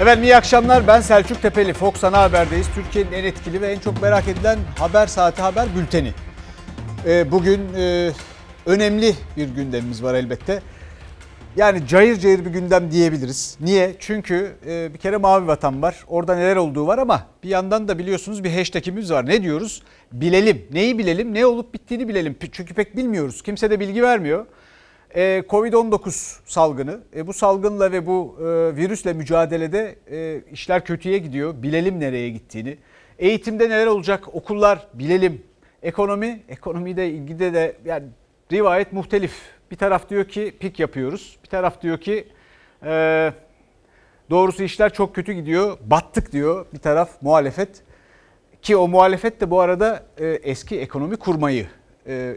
[0.00, 0.86] Efendim iyi akşamlar.
[0.86, 1.72] Ben Selçuk Tepeli.
[1.72, 2.66] Fox Ana Haber'deyiz.
[2.74, 6.12] Türkiye'nin en etkili ve en çok merak edilen haber saati haber bülteni.
[7.06, 8.10] Ee, bugün e,
[8.66, 10.62] önemli bir gündemimiz var elbette.
[11.56, 13.56] Yani cayır cayır bir gündem diyebiliriz.
[13.60, 13.94] Niye?
[13.98, 16.04] Çünkü e, bir kere Mavi Vatan var.
[16.08, 19.26] Orada neler olduğu var ama bir yandan da biliyorsunuz bir hashtagimiz var.
[19.26, 19.82] Ne diyoruz?
[20.12, 20.66] Bilelim.
[20.72, 21.34] Neyi bilelim?
[21.34, 22.36] Ne olup bittiğini bilelim.
[22.52, 23.42] Çünkü pek bilmiyoruz.
[23.42, 24.46] Kimse de bilgi vermiyor.
[25.14, 27.00] E, Covid-19 salgını.
[27.16, 31.62] E, bu salgınla ve bu e, virüsle mücadelede e, işler kötüye gidiyor.
[31.62, 32.78] Bilelim nereye gittiğini.
[33.18, 34.34] Eğitimde neler olacak?
[34.34, 35.42] Okullar bilelim.
[35.82, 38.04] Ekonomi, ekonomiyle ilgili de yani
[38.52, 39.32] rivayet muhtelif.
[39.70, 41.38] Bir taraf diyor ki pik yapıyoruz.
[41.44, 42.28] Bir taraf diyor ki
[44.30, 45.78] doğrusu işler çok kötü gidiyor.
[45.86, 47.82] Battık diyor bir taraf muhalefet.
[48.62, 51.66] Ki o muhalefet de bu arada eski ekonomi kurmayı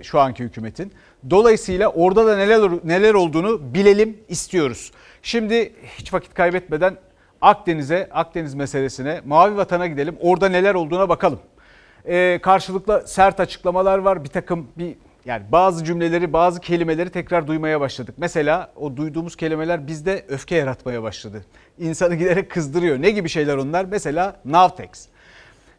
[0.03, 0.93] şu anki hükümetin.
[1.29, 4.91] Dolayısıyla orada da neler neler olduğunu bilelim istiyoruz.
[5.21, 6.97] Şimdi hiç vakit kaybetmeden
[7.41, 10.17] Akdeniz'e, Akdeniz meselesine, Mavi Vatan'a gidelim.
[10.21, 11.39] Orada neler olduğuna bakalım.
[12.05, 14.23] Ee, karşılıklı sert açıklamalar var.
[14.23, 18.15] Bir takım bir yani bazı cümleleri, bazı kelimeleri tekrar duymaya başladık.
[18.17, 21.45] Mesela o duyduğumuz kelimeler bizde öfke yaratmaya başladı.
[21.79, 23.01] İnsanı giderek kızdırıyor.
[23.01, 23.85] Ne gibi şeyler onlar?
[23.85, 25.07] Mesela Navtex.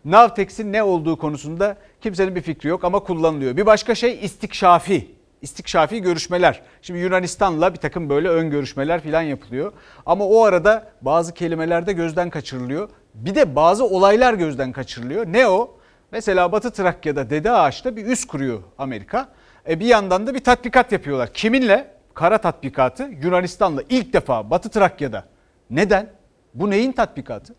[0.04, 3.56] Navtex'in ne olduğu konusunda kimsenin bir fikri yok ama kullanılıyor.
[3.56, 5.13] Bir başka şey istikşafi
[5.44, 6.62] istikşafi görüşmeler.
[6.82, 9.72] Şimdi Yunanistan'la bir takım böyle ön görüşmeler falan yapılıyor.
[10.06, 12.88] Ama o arada bazı kelimeler de gözden kaçırılıyor.
[13.14, 15.26] Bir de bazı olaylar gözden kaçırılıyor.
[15.26, 15.76] Ne o?
[16.12, 19.28] Mesela Batı Trakya'da Dede Ağaç'ta bir üs kuruyor Amerika.
[19.68, 21.32] E bir yandan da bir tatbikat yapıyorlar.
[21.32, 21.94] Kiminle?
[22.14, 25.24] Kara tatbikatı Yunanistan'la ilk defa Batı Trakya'da.
[25.70, 26.10] Neden?
[26.54, 27.54] Bu neyin tatbikatı?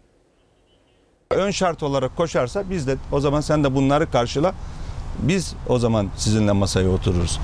[1.31, 4.53] Ön şart olarak koşarsa biz de o zaman sen de bunları karşıla.
[5.19, 7.39] Biz o zaman sizinle masaya otururuz.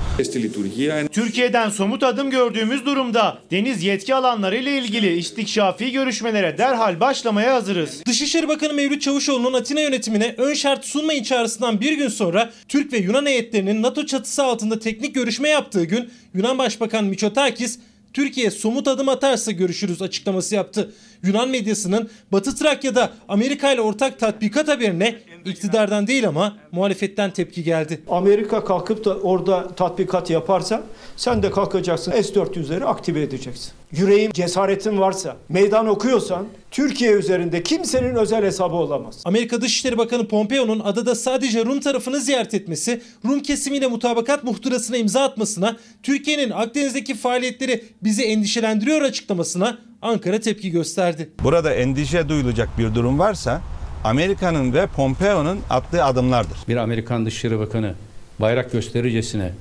[1.08, 8.06] Türkiye'den somut adım gördüğümüz durumda deniz yetki alanları ile ilgili istikşafi görüşmelere derhal başlamaya hazırız.
[8.06, 12.98] Dışişleri Bakanı Mevlüt Çavuşoğlu'nun Atina yönetimine ön şart sunmayın çağrısından bir gün sonra Türk ve
[12.98, 17.80] Yunan heyetlerinin NATO çatısı altında teknik görüşme yaptığı gün Yunan Başbakan Mitsotakis
[18.14, 20.92] Türkiye somut adım atarsa görüşürüz açıklaması yaptı.
[21.24, 25.16] Yunan medyasının Batı Trakya'da Amerika ile ortak tatbikat haberine
[25.46, 28.02] iktidardan değil ama muhalefetten tepki geldi.
[28.10, 30.84] Amerika kalkıp da orada tatbikat yaparsa
[31.18, 33.72] sen de kalkacaksın S-400'leri aktive edeceksin.
[33.92, 39.22] Yüreğin, cesaretin varsa, meydan okuyorsan Türkiye üzerinde kimsenin özel hesabı olamaz.
[39.26, 45.22] Amerika Dışişleri Bakanı Pompeo'nun adada sadece Rum tarafını ziyaret etmesi, Rum kesimiyle mutabakat muhtırasına imza
[45.24, 51.30] atmasına, Türkiye'nin Akdeniz'deki faaliyetleri bizi endişelendiriyor açıklamasına Ankara tepki gösterdi.
[51.44, 53.62] Burada endişe duyulacak bir durum varsa
[54.04, 56.58] Amerika'nın ve Pompeo'nun attığı adımlardır.
[56.68, 57.96] Bir Amerikan Dışişleri Bakanı
[58.40, 59.52] bayrak göstericesine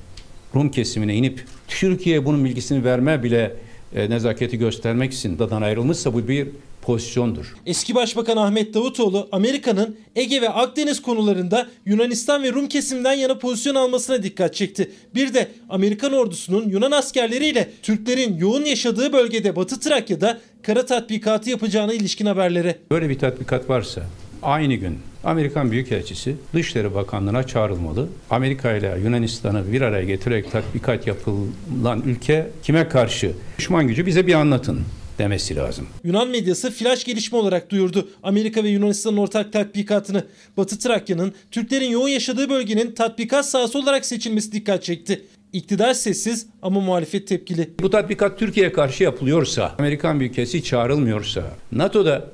[0.55, 3.55] Rum kesimine inip Türkiye bunun bilgisini verme bile
[3.95, 6.47] e, nezaketi göstermek için dadan ayrılmışsa bu bir
[6.81, 7.55] pozisyondur.
[7.65, 13.75] Eski Başbakan Ahmet Davutoğlu Amerika'nın Ege ve Akdeniz konularında Yunanistan ve Rum kesiminden yana pozisyon
[13.75, 14.91] almasına dikkat çekti.
[15.15, 21.93] Bir de Amerikan ordusunun Yunan askerleriyle Türklerin yoğun yaşadığı bölgede Batı Trakya'da kara tatbikatı yapacağına
[21.93, 22.75] ilişkin haberleri.
[22.91, 24.01] Böyle bir tatbikat varsa
[24.43, 28.07] aynı gün Amerikan Büyükelçisi Dışişleri Bakanlığı'na çağrılmalı.
[28.29, 33.31] Amerika ile Yunanistan'ı bir araya getirerek tatbikat yapılan ülke kime karşı?
[33.57, 34.81] Düşman gücü bize bir anlatın
[35.21, 35.87] demesi lazım.
[36.03, 40.25] Yunan medyası flash gelişme olarak duyurdu Amerika ve Yunanistan'ın ortak tatbikatını.
[40.57, 45.21] Batı Trakya'nın Türklerin yoğun yaşadığı bölgenin tatbikat sahası olarak seçilmesi dikkat çekti.
[45.53, 47.69] İktidar sessiz ama muhalefet tepkili.
[47.81, 52.27] Bu tatbikat Türkiye'ye karşı yapılıyorsa, Amerikan Büyükelçisi çağrılmıyorsa, NATO'da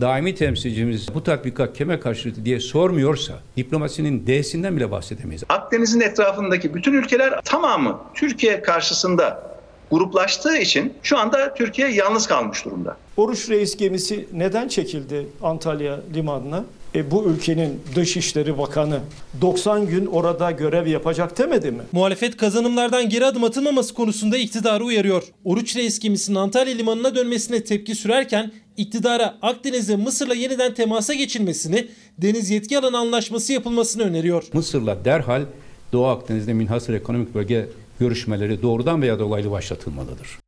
[0.00, 5.44] daimi temsilcimiz bu tatbikat kime karşı diye sormuyorsa diplomasinin D'sinden bile bahsedemeyiz.
[5.48, 9.51] Akdeniz'in etrafındaki bütün ülkeler tamamı Türkiye karşısında
[9.92, 12.96] gruplaştığı için şu anda Türkiye yalnız kalmış durumda.
[13.16, 16.64] Oruç Reis gemisi neden çekildi Antalya limanına?
[16.94, 19.00] E, bu ülkenin Dışişleri Bakanı
[19.40, 21.82] 90 gün orada görev yapacak demedi mi?
[21.92, 25.22] Muhalefet kazanımlardan geri adım atılmaması konusunda iktidarı uyarıyor.
[25.44, 31.88] Oruç Reis gemisinin Antalya limanına dönmesine tepki sürerken iktidara Akdeniz'de Mısır'la yeniden temasa geçilmesini,
[32.18, 34.44] deniz yetki alanı anlaşması yapılmasını öneriyor.
[34.52, 35.42] Mısır'la derhal
[35.92, 37.68] Doğu Akdeniz'de minhasır ekonomik bölge
[38.02, 40.38] görüşmeleri doğrudan veya dolaylı başlatılmalıdır.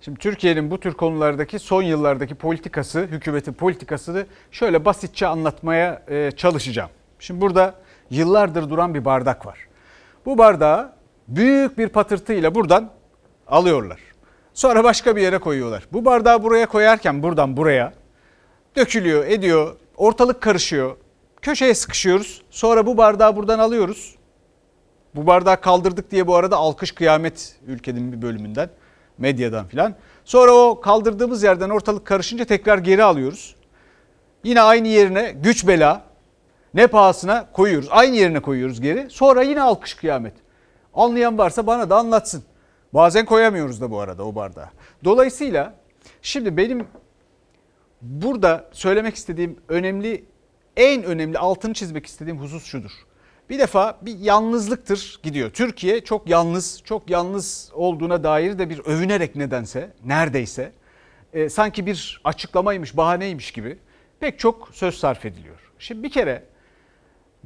[0.00, 6.90] Şimdi Türkiye'nin bu tür konulardaki son yıllardaki politikası, hükümetin politikasını şöyle basitçe anlatmaya e, çalışacağım.
[7.18, 7.74] Şimdi burada
[8.10, 9.58] yıllardır duran bir bardak var.
[10.26, 10.92] Bu bardağı
[11.28, 12.90] büyük bir patırtıyla buradan
[13.46, 14.00] alıyorlar.
[14.54, 15.86] Sonra başka bir yere koyuyorlar.
[15.92, 17.92] Bu bardağı buraya koyarken buradan buraya
[18.76, 20.96] dökülüyor, ediyor, ortalık karışıyor.
[21.42, 22.42] Köşeye sıkışıyoruz.
[22.50, 24.14] Sonra bu bardağı buradan alıyoruz.
[25.14, 28.70] Bu bardağı kaldırdık diye bu arada alkış kıyamet ülkenin bir bölümünden,
[29.18, 29.94] medyadan filan.
[30.24, 33.56] Sonra o kaldırdığımız yerden ortalık karışınca tekrar geri alıyoruz.
[34.44, 36.02] Yine aynı yerine güç bela
[36.74, 37.88] ne pahasına koyuyoruz.
[37.90, 39.10] Aynı yerine koyuyoruz geri.
[39.10, 40.34] Sonra yine alkış kıyamet.
[40.94, 42.44] Anlayan varsa bana da anlatsın.
[42.94, 44.68] Bazen koyamıyoruz da bu arada o bardağı.
[45.04, 45.74] Dolayısıyla
[46.22, 46.86] şimdi benim
[48.02, 50.24] burada söylemek istediğim önemli
[50.76, 52.90] en önemli altını çizmek istediğim husus şudur.
[53.54, 55.50] Bir defa bir yalnızlıktır gidiyor.
[55.50, 60.72] Türkiye çok yalnız, çok yalnız olduğuna dair de bir övünerek nedense, neredeyse
[61.32, 63.78] e, sanki bir açıklamaymış, bahaneymiş gibi
[64.20, 65.72] pek çok söz sarf ediliyor.
[65.78, 66.44] Şimdi bir kere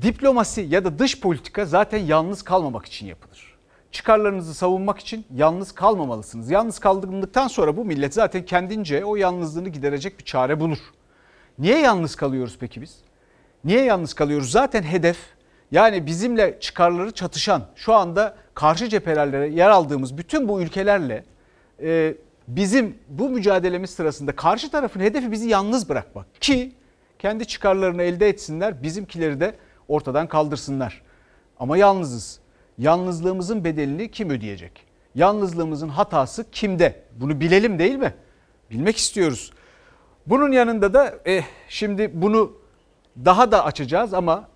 [0.02, 3.56] diplomasi ya da dış politika zaten yalnız kalmamak için yapılır.
[3.92, 6.50] Çıkarlarınızı savunmak için yalnız kalmamalısınız.
[6.50, 10.78] Yalnız kaldıktan sonra bu millet zaten kendince o yalnızlığını giderecek bir çare bulur.
[11.58, 12.96] Niye yalnız kalıyoruz peki biz?
[13.64, 14.50] Niye yalnız kalıyoruz?
[14.50, 15.37] Zaten hedef
[15.72, 21.24] yani bizimle çıkarları çatışan şu anda karşı cephelerde yer aldığımız bütün bu ülkelerle
[21.82, 22.14] e,
[22.48, 26.72] bizim bu mücadelemiz sırasında karşı tarafın hedefi bizi yalnız bırakmak ki
[27.18, 29.54] kendi çıkarlarını elde etsinler bizimkileri de
[29.88, 31.02] ortadan kaldırsınlar.
[31.60, 32.40] Ama yalnızız.
[32.78, 34.86] Yalnızlığımızın bedelini kim ödeyecek?
[35.14, 37.02] Yalnızlığımızın hatası kimde?
[37.20, 38.14] Bunu bilelim değil mi?
[38.70, 39.52] Bilmek istiyoruz.
[40.26, 42.52] Bunun yanında da eh, şimdi bunu
[43.24, 44.48] daha da açacağız ama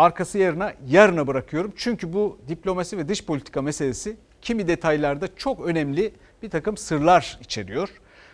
[0.00, 1.72] arkası yarına yarına bırakıyorum.
[1.76, 6.12] Çünkü bu diplomasi ve dış politika meselesi kimi detaylarda çok önemli
[6.42, 7.88] bir takım sırlar içeriyor.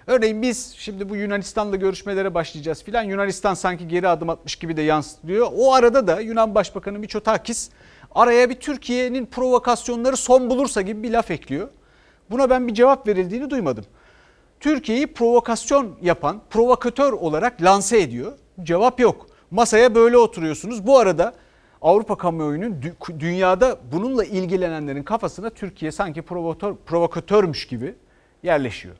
[0.06, 3.02] Örneğin biz şimdi bu Yunanistan'la görüşmelere başlayacağız filan.
[3.02, 5.48] Yunanistan sanki geri adım atmış gibi de yansıtılıyor.
[5.56, 7.70] O arada da Yunan Başbakanı Miçotakis
[8.14, 11.68] araya bir Türkiye'nin provokasyonları son bulursa gibi bir laf ekliyor.
[12.30, 13.84] Buna ben bir cevap verildiğini duymadım.
[14.60, 18.32] Türkiye'yi provokasyon yapan, provokatör olarak lanse ediyor.
[18.62, 19.26] Cevap yok.
[19.50, 20.86] Masaya böyle oturuyorsunuz.
[20.86, 21.34] Bu arada
[21.82, 22.82] Avrupa kamuoyunun
[23.18, 27.94] dünyada bununla ilgilenenlerin kafasına Türkiye sanki provokatör, provokatörmüş gibi
[28.42, 28.96] yerleşiyor.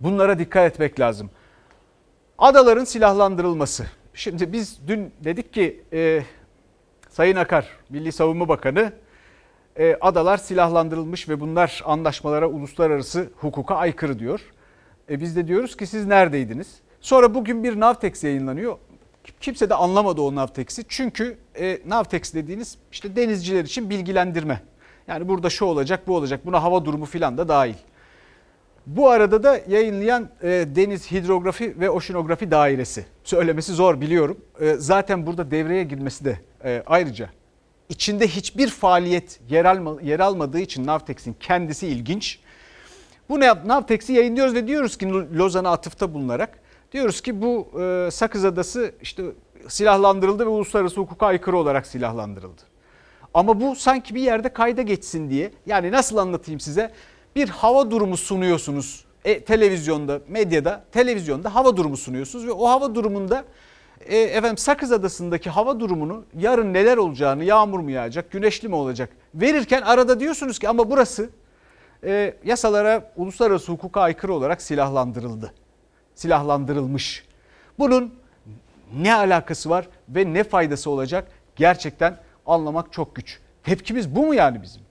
[0.00, 1.30] Bunlara dikkat etmek lazım.
[2.38, 3.86] Adaların silahlandırılması.
[4.14, 6.22] Şimdi biz dün dedik ki e,
[7.08, 8.92] Sayın Akar, Milli Savunma Bakanı
[9.76, 14.40] e, adalar silahlandırılmış ve bunlar anlaşmalara, uluslararası hukuka aykırı diyor.
[15.10, 16.80] E, biz de diyoruz ki siz neredeydiniz?
[17.00, 18.78] Sonra bugün bir Navtex yayınlanıyor.
[19.40, 20.84] Kimse de anlamadı o Navtex'i.
[20.88, 24.62] Çünkü e, Navtex dediğiniz işte denizciler için bilgilendirme.
[25.08, 26.46] Yani burada şu olacak, bu olacak.
[26.46, 27.74] Buna hava durumu filan da dahil.
[28.86, 33.04] Bu arada da yayınlayan e, Deniz Hidrografi ve Oşinografi Dairesi.
[33.24, 34.40] Söylemesi zor biliyorum.
[34.60, 37.30] E, zaten burada devreye girmesi de e, ayrıca
[37.88, 42.38] içinde hiçbir faaliyet yer, alma, yer almadığı için Navtex'in kendisi ilginç.
[43.28, 46.58] Bu Navtex'i yayınlıyoruz ve diyoruz ki Lozan'a atıfta bulunarak
[46.92, 49.22] diyoruz ki bu e, Sakız Adası işte
[49.68, 52.62] silahlandırıldı ve uluslararası hukuka aykırı olarak silahlandırıldı.
[53.34, 56.92] Ama bu sanki bir yerde kayda geçsin diye yani nasıl anlatayım size
[57.36, 63.44] bir hava durumu sunuyorsunuz e, televizyonda, medyada, televizyonda hava durumu sunuyorsunuz ve o hava durumunda
[64.00, 69.10] e, efendim Sakız Adası'ndaki hava durumunu yarın neler olacağını, yağmur mu yağacak, güneşli mi olacak
[69.34, 71.30] verirken arada diyorsunuz ki ama burası
[72.04, 75.52] e, yasalara, uluslararası hukuka aykırı olarak silahlandırıldı.
[76.20, 77.24] Silahlandırılmış.
[77.78, 78.14] Bunun
[78.94, 83.38] ne alakası var ve ne faydası olacak gerçekten anlamak çok güç.
[83.62, 84.82] Tepkimiz bu mu yani bizim?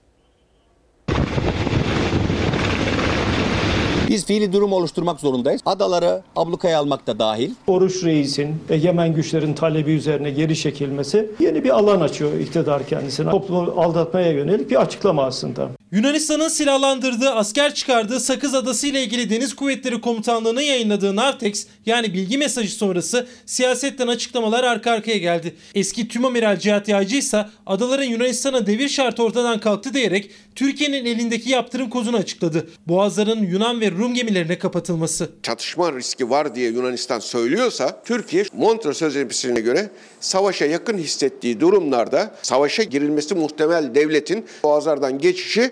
[4.10, 5.60] Biz fiili durum oluşturmak zorundayız.
[5.66, 7.50] Adaları ablukaya almak da dahil.
[7.66, 13.30] Oruç Reis'in egemen güçlerin talebi üzerine geri çekilmesi yeni bir alan açıyor iktidar kendisine.
[13.30, 15.68] Toplumu aldatmaya yönelik bir açıklama aslında.
[15.92, 22.38] Yunanistan'ın silahlandırdığı, asker çıkardığı Sakız Adası ile ilgili Deniz Kuvvetleri Komutanlığı'nın yayınladığı Nartex yani bilgi
[22.38, 25.54] mesajı sonrası siyasetten açıklamalar arka arkaya geldi.
[25.74, 31.90] Eski Tümamiral Cihat Yağcı ise adaların Yunanistan'a devir şartı ortadan kalktı diyerek Türkiye'nin elindeki yaptırım
[31.90, 32.70] kozunu açıkladı.
[32.88, 35.30] Boğazların Yunan ve Rum gemilerine kapatılması.
[35.42, 39.90] Çatışma riski var diye Yunanistan söylüyorsa Türkiye Montreux Sözleşmesi'ne göre
[40.20, 45.70] savaşa yakın hissettiği durumlarda savaşa girilmesi muhtemel devletin boğazlardan geçişi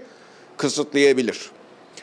[0.57, 1.51] kısıtlayabilir.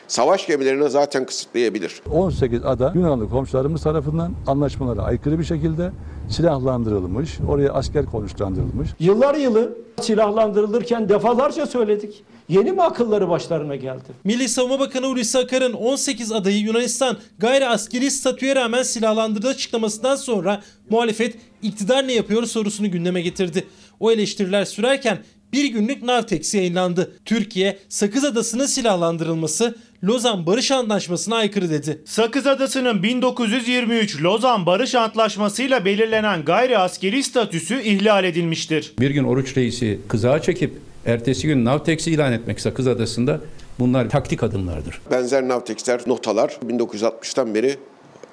[0.08, 2.02] Savaş gemilerini zaten kısıtlayabilir.
[2.10, 5.90] 18 ada Yunanlı komşularımız tarafından anlaşmalara aykırı bir şekilde
[6.30, 8.88] silahlandırılmış, oraya asker konuşlandırılmış.
[9.00, 12.24] Yıllar yılı silahlandırılırken defalarca söyledik.
[12.48, 14.04] Yeni mi akılları başlarına geldi?
[14.24, 20.62] Milli Savunma Bakanı Hulusi Akar'ın 18 adayı Yunanistan gayri askeri statüye rağmen silahlandırdığı açıklamasından sonra
[20.90, 23.64] muhalefet iktidar ne yapıyor sorusunu gündeme getirdi.
[24.00, 25.18] O eleştiriler sürerken
[25.52, 27.12] bir günlük Navtex yayınlandı.
[27.24, 29.74] Türkiye Sakız Adası'nın silahlandırılması
[30.04, 32.02] Lozan Barış Antlaşması'na aykırı dedi.
[32.04, 38.92] Sakız Adası'nın 1923 Lozan Barış Antlaşması'yla belirlenen gayri askeri statüsü ihlal edilmiştir.
[39.00, 43.40] Bir gün Oruç Reis'i kızağa çekip ertesi gün Navtex'i ilan etmek Sakız Adası'nda
[43.78, 45.00] Bunlar taktik adımlardır.
[45.10, 47.76] Benzer Navtex'ler, notalar 1960'tan beri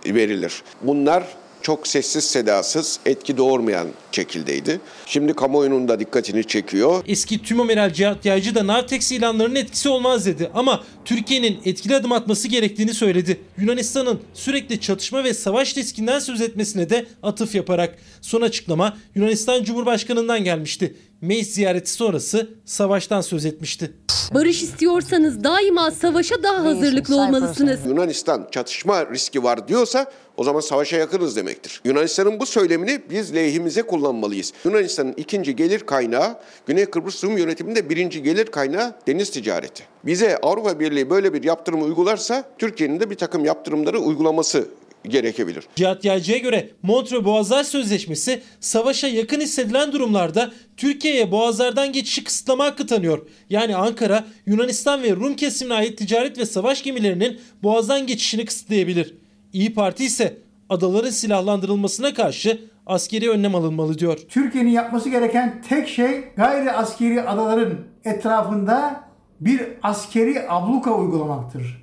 [0.05, 0.63] verilir.
[0.81, 1.23] Bunlar
[1.61, 4.79] çok sessiz sedasız, etki doğurmayan şekildeydi.
[5.05, 7.03] Şimdi kamuoyunun da dikkatini çekiyor.
[7.07, 12.47] Eski Tümomeral Cihat Yaycı da Navtex ilanlarının etkisi olmaz dedi ama Türkiye'nin etkili adım atması
[12.47, 13.41] gerektiğini söyledi.
[13.57, 20.43] Yunanistan'ın sürekli çatışma ve savaş riskinden söz etmesine de atıf yaparak son açıklama Yunanistan Cumhurbaşkanı'ndan
[20.43, 20.95] gelmişti.
[21.23, 23.91] Meis ziyareti sonrası savaştan söz etmişti.
[24.33, 27.79] Barış istiyorsanız daima savaşa daha hazırlıklı olmalısınız.
[27.87, 31.81] Yunanistan çatışma riski var diyorsa o zaman savaşa yakınız demektir.
[31.85, 34.53] Yunanistan'ın bu söylemini biz lehimize kullanmalıyız.
[34.65, 39.83] Yunanistan'ın ikinci gelir kaynağı Güney Kıbrıs Rum yönetiminde birinci gelir kaynağı deniz ticareti.
[40.05, 44.67] Bize Avrupa Birliği böyle bir yaptırımı uygularsa Türkiye'nin de bir takım yaptırımları uygulaması
[45.09, 45.63] gerekebilir.
[45.75, 52.87] Cihat Yaycı'ya göre Montreux Boğazlar Sözleşmesi savaşa yakın hissedilen durumlarda Türkiye'ye boğazlardan geçişi kısıtlama hakkı
[52.87, 53.27] tanıyor.
[53.49, 59.15] Yani Ankara Yunanistan ve Rum kesimine ait ticaret ve savaş gemilerinin boğazdan geçişini kısıtlayabilir.
[59.53, 60.37] İyi Parti ise
[60.69, 64.19] adaların silahlandırılmasına karşı askeri önlem alınmalı diyor.
[64.29, 69.03] Türkiye'nin yapması gereken tek şey gayri askeri adaların etrafında
[69.39, 71.82] bir askeri abluka uygulamaktır.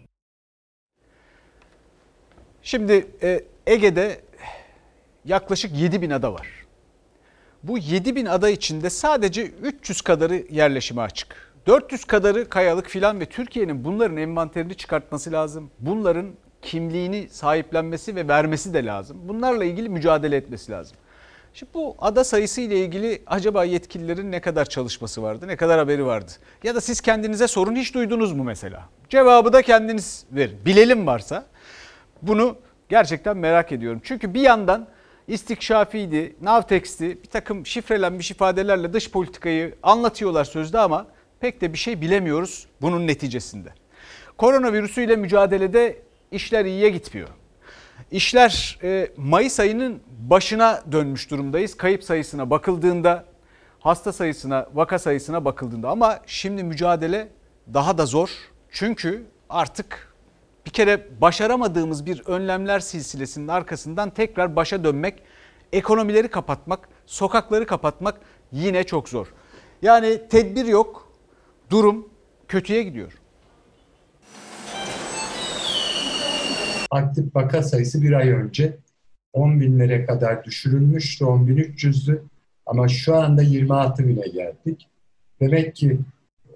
[2.62, 4.20] Şimdi e, Ege'de
[5.24, 6.48] yaklaşık 7 bin ada var.
[7.62, 11.50] Bu 7 bin ada içinde sadece 300 kadarı yerleşime açık.
[11.66, 15.70] 400 kadarı kayalık filan ve Türkiye'nin bunların envanterini çıkartması lazım.
[15.78, 16.26] Bunların
[16.62, 19.16] kimliğini sahiplenmesi ve vermesi de lazım.
[19.24, 20.96] Bunlarla ilgili mücadele etmesi lazım.
[21.54, 26.06] Şimdi bu ada sayısı ile ilgili acaba yetkililerin ne kadar çalışması vardı, ne kadar haberi
[26.06, 26.32] vardı?
[26.62, 28.88] Ya da siz kendinize sorun hiç duydunuz mu mesela?
[29.08, 30.58] Cevabı da kendiniz verin.
[30.64, 31.46] Bilelim varsa
[32.22, 32.56] bunu
[32.88, 34.00] gerçekten merak ediyorum.
[34.04, 34.86] Çünkü bir yandan
[35.28, 41.06] istikşafiydi, Navtex'ti bir takım şifrelenmiş ifadelerle dış politikayı anlatıyorlar sözde ama
[41.40, 43.68] pek de bir şey bilemiyoruz bunun neticesinde.
[44.38, 47.28] Koronavirüsüyle mücadelede işler iyiye gitmiyor.
[48.10, 51.76] İşler e, Mayıs ayının başına dönmüş durumdayız.
[51.76, 53.24] Kayıp sayısına bakıldığında,
[53.80, 57.28] hasta sayısına, vaka sayısına bakıldığında ama şimdi mücadele
[57.74, 58.30] daha da zor.
[58.70, 60.09] Çünkü artık
[60.70, 65.22] bir kere başaramadığımız bir önlemler silsilesinin arkasından tekrar başa dönmek,
[65.72, 68.20] ekonomileri kapatmak, sokakları kapatmak
[68.52, 69.26] yine çok zor.
[69.82, 71.12] Yani tedbir yok,
[71.70, 72.08] durum
[72.48, 73.12] kötüye gidiyor.
[76.90, 78.76] aktif vaka sayısı bir ay önce
[79.32, 82.22] 10 binlere kadar düşürülmüştü, 10 bin 300'dü.
[82.66, 84.88] Ama şu anda 26 bine geldik.
[85.40, 85.98] Demek ki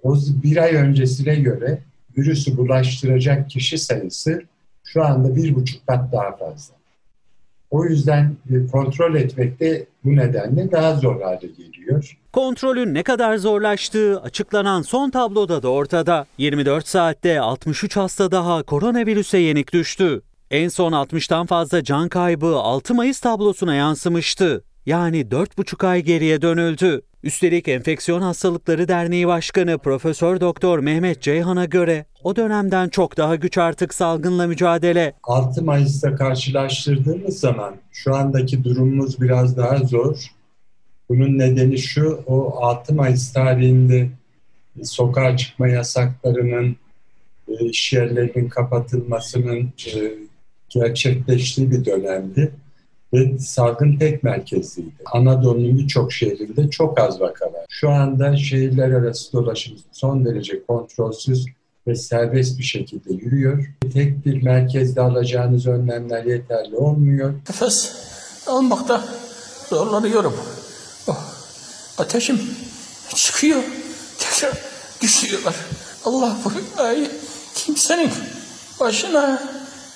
[0.03, 1.79] o bir ay öncesine göre
[2.19, 4.43] virüsü bulaştıracak kişi sayısı
[4.85, 6.75] şu anda bir buçuk kat daha fazla.
[7.71, 8.37] O yüzden
[8.73, 12.19] kontrol etmek de bu nedenle daha zor hale geliyor.
[12.33, 16.27] Kontrolün ne kadar zorlaştığı açıklanan son tabloda da ortada.
[16.39, 20.23] 24 saatte 63 hasta daha koronavirüse yenik düştü.
[20.51, 24.65] En son 60'tan fazla can kaybı 6 Mayıs tablosuna yansımıştı.
[24.87, 27.03] Yani 4,5 ay geriye dönüldü.
[27.23, 33.59] Üstelik Enfeksiyon Hastalıkları Derneği Başkanı Profesör Doktor Mehmet Ceyhan'a göre o dönemden çok daha güç
[33.59, 35.13] artık salgınla mücadele.
[35.23, 40.27] 6 Mayıs'ta karşılaştırdığımız zaman şu andaki durumumuz biraz daha zor.
[41.09, 44.09] Bunun nedeni şu, o 6 Mayıs tarihinde
[44.83, 46.77] sokağa çıkma yasaklarının,
[47.49, 50.13] e, iş yerlerinin kapatılmasının e,
[50.69, 52.53] gerçekleştiği bir dönemdi
[53.15, 54.91] ve salgın tek merkezliydi.
[55.13, 57.67] Anadolu'nun birçok şehrinde çok az vaka var.
[57.69, 61.47] Şu anda şehirler arası dolaşım son derece kontrolsüz
[61.87, 63.75] ve serbest bir şekilde yürüyor.
[63.93, 67.35] Tek bir merkezde alacağınız önlemler yeterli olmuyor.
[67.49, 67.93] Nefes
[68.47, 69.05] almakta
[69.71, 70.35] zorlanıyorum.
[71.07, 71.25] Oh,
[71.99, 72.41] ateşim
[73.15, 73.63] çıkıyor,
[74.19, 74.59] tekrar
[75.03, 75.55] düşüyorlar.
[76.05, 77.11] Allah bu ayı
[77.55, 78.11] kimsenin
[78.81, 79.43] başına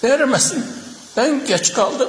[0.04, 0.64] vermesin.
[1.16, 2.08] Ben geç kaldım.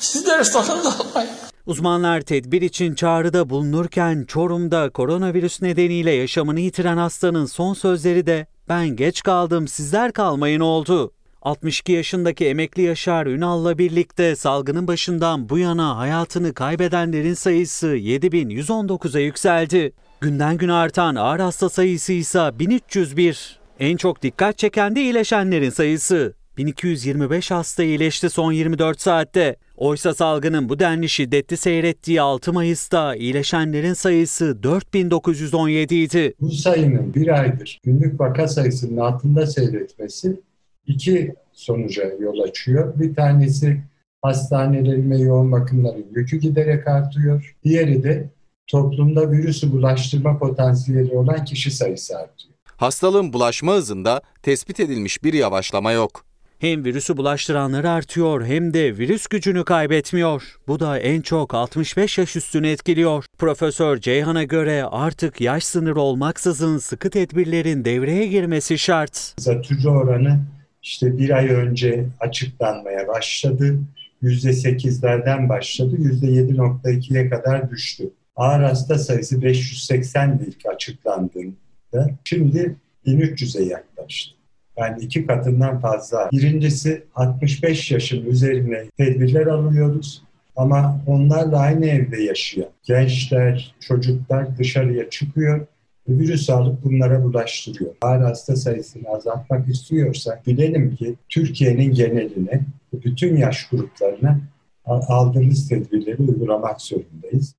[0.00, 1.30] Sizler sakın almayın.
[1.66, 8.88] Uzmanlar tedbir için çağrıda bulunurken Çorum'da koronavirüs nedeniyle yaşamını yitiren hastanın son sözleri de ben
[8.88, 11.12] geç kaldım sizler kalmayın oldu.
[11.42, 19.92] 62 yaşındaki emekli Yaşar Ünal'la birlikte salgının başından bu yana hayatını kaybedenlerin sayısı 7119'a yükseldi.
[20.20, 23.58] Günden güne artan ağır hasta sayısı ise 1301.
[23.80, 26.34] En çok dikkat çeken de iyileşenlerin sayısı.
[26.58, 29.56] 1225 hasta iyileşti son 24 saatte.
[29.76, 36.34] Oysa salgının bu denli şiddetli seyrettiği 6 Mayıs'ta iyileşenlerin sayısı 4917 idi.
[36.40, 40.40] Bu sayının bir aydır günlük vaka sayısının altında seyretmesi
[40.86, 43.00] iki sonuca yol açıyor.
[43.00, 43.82] Bir tanesi
[44.22, 47.56] hastanelerin ve yoğun bakımların yükü giderek artıyor.
[47.64, 48.30] Diğeri de
[48.66, 52.54] toplumda virüsü bulaştırma potansiyeli olan kişi sayısı artıyor.
[52.76, 56.25] hastalığın bulaşma hızında tespit edilmiş bir yavaşlama yok.
[56.58, 60.56] Hem virüsü bulaştıranlar artıyor hem de virüs gücünü kaybetmiyor.
[60.68, 63.24] Bu da en çok 65 yaş üstünü etkiliyor.
[63.38, 69.34] Profesör Ceyhan'a göre artık yaş sınırı olmaksızın sıkı tedbirlerin devreye girmesi şart.
[69.38, 70.40] Zatürre oranı
[70.82, 73.78] işte bir ay önce açıklanmaya başladı.
[74.22, 75.96] %8'lerden başladı.
[75.96, 78.10] %7.2'ye kadar düştü.
[78.36, 82.10] Ağır hasta sayısı 580 ilk açıklandığında.
[82.24, 84.35] Şimdi 1300'e yaklaştı.
[84.76, 86.28] Yani iki katından fazla.
[86.32, 90.22] Birincisi 65 yaşın üzerine tedbirler alıyoruz.
[90.56, 95.66] Ama onlarla aynı evde yaşayan gençler, çocuklar dışarıya çıkıyor
[96.08, 97.94] virüs alıp bunlara bulaştırıyor.
[98.02, 102.60] Ağır hasta sayısını azaltmak istiyorsak bilelim ki Türkiye'nin geneline,
[102.92, 104.40] bütün yaş gruplarına
[104.84, 107.54] aldığımız tedbirleri uygulamak zorundayız.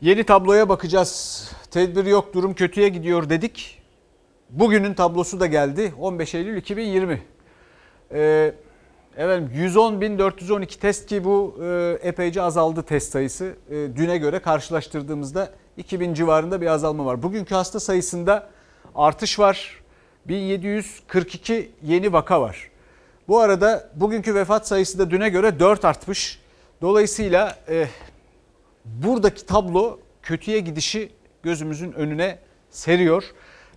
[0.00, 1.44] Yeni tabloya bakacağız.
[1.70, 3.82] Tedbir yok, durum kötüye gidiyor dedik.
[4.50, 5.94] Bugünün tablosu da geldi.
[5.98, 7.22] 15 Eylül 2020.
[8.12, 8.54] Ee,
[9.16, 13.56] efendim 110.412 test ki bu e, epeyce azaldı test sayısı.
[13.70, 17.22] E, düne göre karşılaştırdığımızda 2000 civarında bir azalma var.
[17.22, 18.50] Bugünkü hasta sayısında
[18.94, 19.82] artış var.
[20.28, 22.70] 1742 yeni vaka var.
[23.28, 26.40] Bu arada bugünkü vefat sayısı da düne göre 4 artmış.
[26.82, 27.86] Dolayısıyla e,
[28.84, 31.12] buradaki tablo kötüye gidişi
[31.42, 32.38] gözümüzün önüne
[32.70, 33.24] seriyor.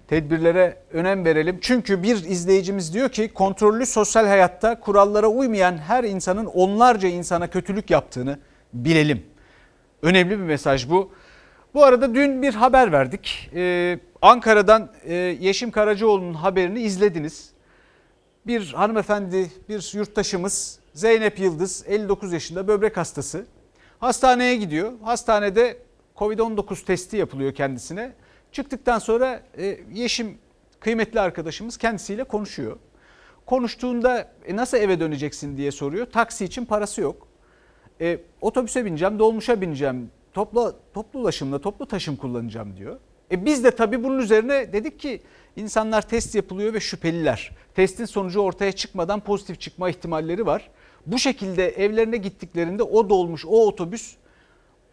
[0.09, 1.57] Tedbirlere önem verelim.
[1.61, 7.89] Çünkü bir izleyicimiz diyor ki kontrollü sosyal hayatta kurallara uymayan her insanın onlarca insana kötülük
[7.89, 8.39] yaptığını
[8.73, 9.23] bilelim.
[10.01, 11.11] Önemli bir mesaj bu.
[11.73, 13.49] Bu arada dün bir haber verdik.
[13.55, 17.49] Ee, Ankara'dan e, Yeşim Karacaoğlu'nun haberini izlediniz.
[18.47, 23.45] Bir hanımefendi, bir yurttaşımız Zeynep Yıldız 59 yaşında böbrek hastası.
[23.99, 24.91] Hastaneye gidiyor.
[25.03, 25.77] Hastanede
[26.17, 28.11] Covid-19 testi yapılıyor kendisine.
[28.51, 30.37] Çıktıktan sonra e, Yeşim
[30.79, 32.77] kıymetli arkadaşımız kendisiyle konuşuyor.
[33.45, 36.05] Konuştuğunda e, nasıl eve döneceksin diye soruyor.
[36.05, 37.27] Taksi için parası yok.
[38.01, 42.99] E, otobüse bineceğim, dolmuşa bineceğim, toplu, toplu ulaşımla, toplu taşım kullanacağım diyor.
[43.31, 45.21] E, biz de tabii bunun üzerine dedik ki
[45.55, 47.51] insanlar test yapılıyor ve şüpheliler.
[47.75, 50.69] Testin sonucu ortaya çıkmadan pozitif çıkma ihtimalleri var.
[51.05, 54.15] Bu şekilde evlerine gittiklerinde o dolmuş, o otobüs,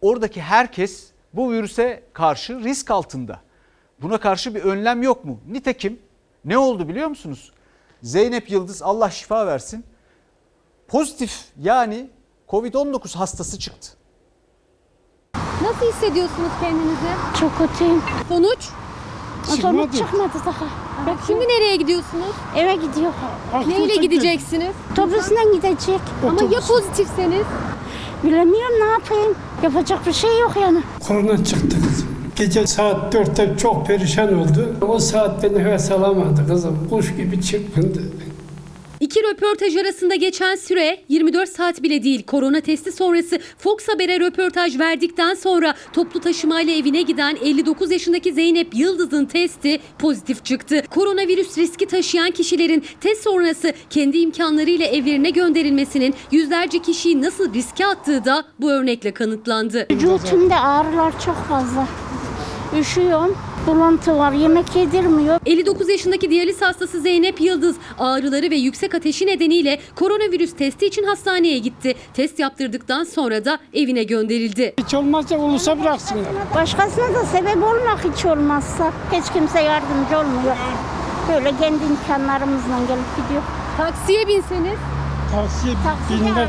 [0.00, 3.45] oradaki herkes bu virüse karşı risk altında.
[4.02, 5.38] Buna karşı bir önlem yok mu?
[5.48, 5.98] Nitekim
[6.44, 7.52] ne oldu biliyor musunuz?
[8.02, 9.84] Zeynep Yıldız Allah şifa versin.
[10.88, 12.10] Pozitif yani
[12.48, 13.88] Covid-19 hastası çıktı.
[15.62, 17.38] Nasıl hissediyorsunuz kendinizi?
[17.40, 18.02] Çok kötüyüm.
[18.28, 18.68] Sonuç?
[19.60, 20.64] Sonuç çıkmadı daha.
[21.06, 22.34] Peki şimdi nereye gidiyorsunuz?
[22.56, 23.12] Eve gidiyor.
[23.66, 24.74] Neyle gideceksiniz?
[24.92, 26.00] Otobüsle gidecek.
[26.28, 27.46] Ama ya pozitifseniz?
[28.24, 29.34] Bilemiyorum ne yapayım.
[29.62, 30.82] Yapacak bir şey yok yani.
[31.08, 32.15] Korona çıktı kızım.
[32.36, 34.76] Gece saat dörtte çok perişan oldu.
[34.88, 36.88] O saatte nefes alamadı kızım.
[36.90, 38.02] Kuş gibi çırpındı.
[39.00, 42.22] İki röportaj arasında geçen süre 24 saat bile değil.
[42.26, 48.74] Korona testi sonrası Fox Haber'e röportaj verdikten sonra toplu taşımayla evine giden 59 yaşındaki Zeynep
[48.74, 50.82] Yıldız'ın testi pozitif çıktı.
[50.90, 58.24] Koronavirüs riski taşıyan kişilerin test sonrası kendi imkanlarıyla evlerine gönderilmesinin yüzlerce kişiyi nasıl riske attığı
[58.24, 59.86] da bu örnekle kanıtlandı.
[59.90, 61.88] Vücutumda ağrılar çok fazla.
[62.74, 63.36] Üşüyorum.
[63.66, 65.40] Bulantı var, yemek yedirmiyor.
[65.46, 71.58] 59 yaşındaki diyaliz hastası Zeynep Yıldız ağrıları ve yüksek ateşi nedeniyle koronavirüs testi için hastaneye
[71.58, 71.94] gitti.
[72.14, 74.74] Test yaptırdıktan sonra da evine gönderildi.
[74.84, 76.24] Hiç olmazsa ulusa bıraksınlar.
[76.54, 78.92] Başkasına da sebep olmak hiç olmazsa.
[79.12, 80.56] Hiç kimse yardımcı olmuyor.
[81.28, 83.42] Böyle kendi imkanlarımızla gelip gidiyor.
[83.76, 84.78] Taksiye binseniz
[85.32, 86.48] Taksiye Taksiye binmek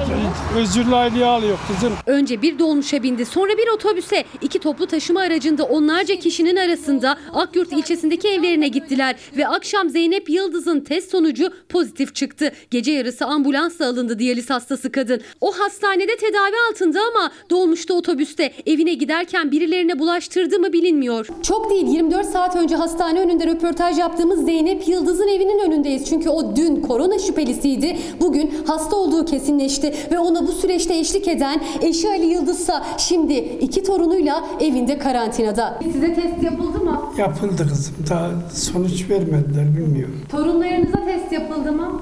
[0.57, 1.93] özürlü aileye alıyor kızım.
[2.05, 4.23] Önce bir dolmuşa bindi sonra bir otobüse.
[4.41, 9.15] iki toplu taşıma aracında onlarca kişinin arasında Akyurt ilçesindeki evlerine gittiler.
[9.37, 12.51] Ve akşam Zeynep Yıldız'ın test sonucu pozitif çıktı.
[12.71, 15.21] Gece yarısı ambulansla alındı diyaliz hastası kadın.
[15.41, 21.27] O hastanede tedavi altında ama dolmuşta otobüste evine giderken birilerine bulaştırdı mı bilinmiyor.
[21.43, 26.09] Çok değil 24 saat önce hastane önünde röportaj yaptığımız Zeynep Yıldız'ın evinin önündeyiz.
[26.09, 27.97] Çünkü o dün korona şüphelisiydi.
[28.19, 33.83] Bugün hasta olduğu kesinleşti ve ona bu süreçte eşlik eden eşi Ali Yıldızsa şimdi iki
[33.83, 35.79] torunuyla evinde karantinada.
[35.93, 37.01] Size test yapıldı mı?
[37.17, 37.95] Yapıldı kızım.
[38.09, 40.21] Daha sonuç vermediler bilmiyorum.
[40.31, 42.01] Torunlarınıza test yapıldı mı?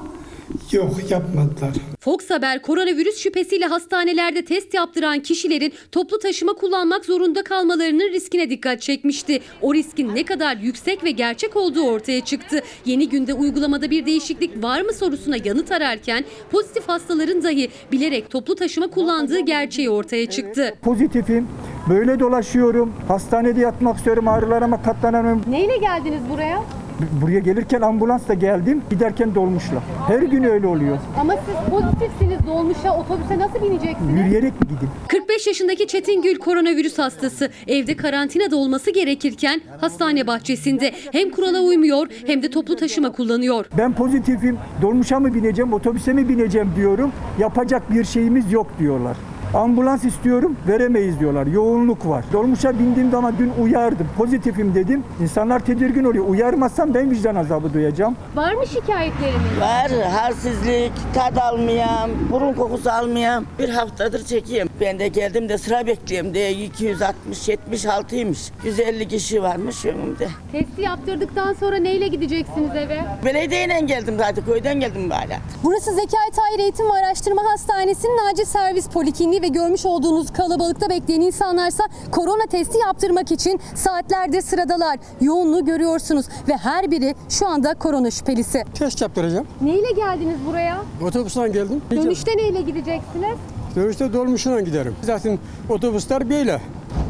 [0.72, 1.72] Yok yapmadılar.
[2.00, 8.82] Fox Haber koronavirüs şüphesiyle hastanelerde test yaptıran kişilerin toplu taşıma kullanmak zorunda kalmalarının riskine dikkat
[8.82, 9.42] çekmişti.
[9.62, 12.62] O riskin ne kadar yüksek ve gerçek olduğu ortaya çıktı.
[12.86, 18.56] Yeni günde uygulamada bir değişiklik var mı sorusuna yanıt ararken pozitif hastaların dahi bilerek toplu
[18.56, 20.74] taşıma kullandığı gerçeği ortaya çıktı.
[20.82, 21.48] Pozitifim.
[21.90, 22.94] Böyle dolaşıyorum.
[23.08, 24.28] Hastanede yatmak istiyorum.
[24.28, 25.44] Ağrılarıma katlanamıyorum.
[25.48, 26.85] Neyle geldiniz buraya?
[27.22, 28.82] Buraya gelirken ambulansla geldim.
[28.90, 29.84] Giderken dolmuşla.
[30.08, 30.98] Her gün öyle oluyor.
[31.20, 32.48] Ama siz pozitifsiniz.
[32.48, 34.20] Dolmuşa, otobüse nasıl bineceksiniz?
[34.20, 34.92] Yürüyerek mi gideyim?
[35.08, 37.50] 45 yaşındaki Çetin Gül koronavirüs hastası.
[37.68, 43.66] Evde karantinada olması gerekirken hastane bahçesinde hem kurala uymuyor hem de toplu taşıma kullanıyor.
[43.78, 44.58] Ben pozitifim.
[44.82, 47.12] Dolmuşa mı bineceğim, otobüse mi bineceğim diyorum.
[47.40, 49.18] Yapacak bir şeyimiz yok diyorlar.
[49.54, 51.48] Ambulans istiyorum, veremeyiz diyorlar.
[51.48, 52.26] Yoğunluk var.
[52.34, 54.08] Dolmuşa bindiğim zaman dün uyardım.
[54.18, 55.04] Pozitifim dedim.
[55.22, 56.26] İnsanlar tedirgin oluyor.
[56.28, 58.16] Uyarmazsam ben vicdan azabı duyacağım.
[58.36, 59.60] Var mı şikayetleriniz?
[59.62, 63.46] Var halsizlik, tad almayam, burun kokusu almayam.
[63.60, 64.70] Bir haftadır çekeyim.
[64.82, 68.52] Ben de geldim de sıra bekliyorum de 260 76'ymış.
[68.64, 70.28] 150 kişi varmış önümde.
[70.52, 73.00] Testi yaptırdıktan sonra neyle gideceksiniz eve?
[73.26, 75.38] Belediyeyle geldim zaten köyden geldim hala.
[75.64, 81.22] Burası Zekai Tahir Eğitim ve Araştırma Hastanesi'nin acil servis polikliniği ve görmüş olduğunuz kalabalıkta bekleyen
[81.22, 85.00] insanlarsa korona testi yaptırmak için saatlerdir sıradalar.
[85.22, 88.64] Yoğunluğu görüyorsunuz ve her biri şu anda korona şüphelisi.
[88.74, 89.48] Test yaptıracağım.
[89.62, 90.78] Neyle geldiniz buraya?
[91.04, 91.82] Otobüsten geldim.
[91.92, 93.38] Dönüşte neyle gideceksiniz?
[93.76, 94.96] Dönüşte dolmuşuna giderim.
[95.02, 96.62] Zaten otobüsler böyle.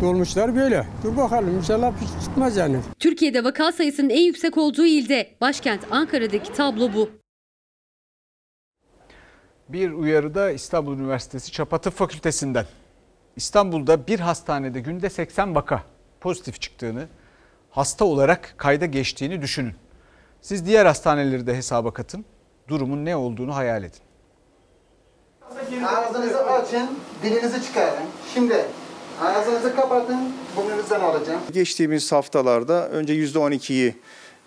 [0.02, 0.88] Dolmuşlar böyle.
[1.04, 2.78] Dur bakalım inşallah hiç çıkmaz yani.
[3.00, 7.10] Türkiye'de vaka sayısının en yüksek olduğu ilde başkent Ankara'daki tablo bu.
[9.70, 12.66] Bir uyarıda İstanbul Üniversitesi Çapa Tıp Fakültesinden.
[13.36, 15.84] İstanbul'da bir hastanede günde 80 vaka
[16.22, 17.08] pozitif çıktığını,
[17.72, 19.74] hasta olarak kayda geçtiğini düşünün.
[20.42, 22.26] Siz diğer hastaneleri de hesaba katın.
[22.68, 24.00] Durumun ne olduğunu hayal edin.
[25.88, 28.04] Ağzınızı açın, dilinizi çıkarın.
[28.34, 28.66] Şimdi
[29.22, 31.42] ağzınızı kapatın, burnunuzdan alacağım.
[31.54, 33.96] Geçtiğimiz haftalarda önce %12'yi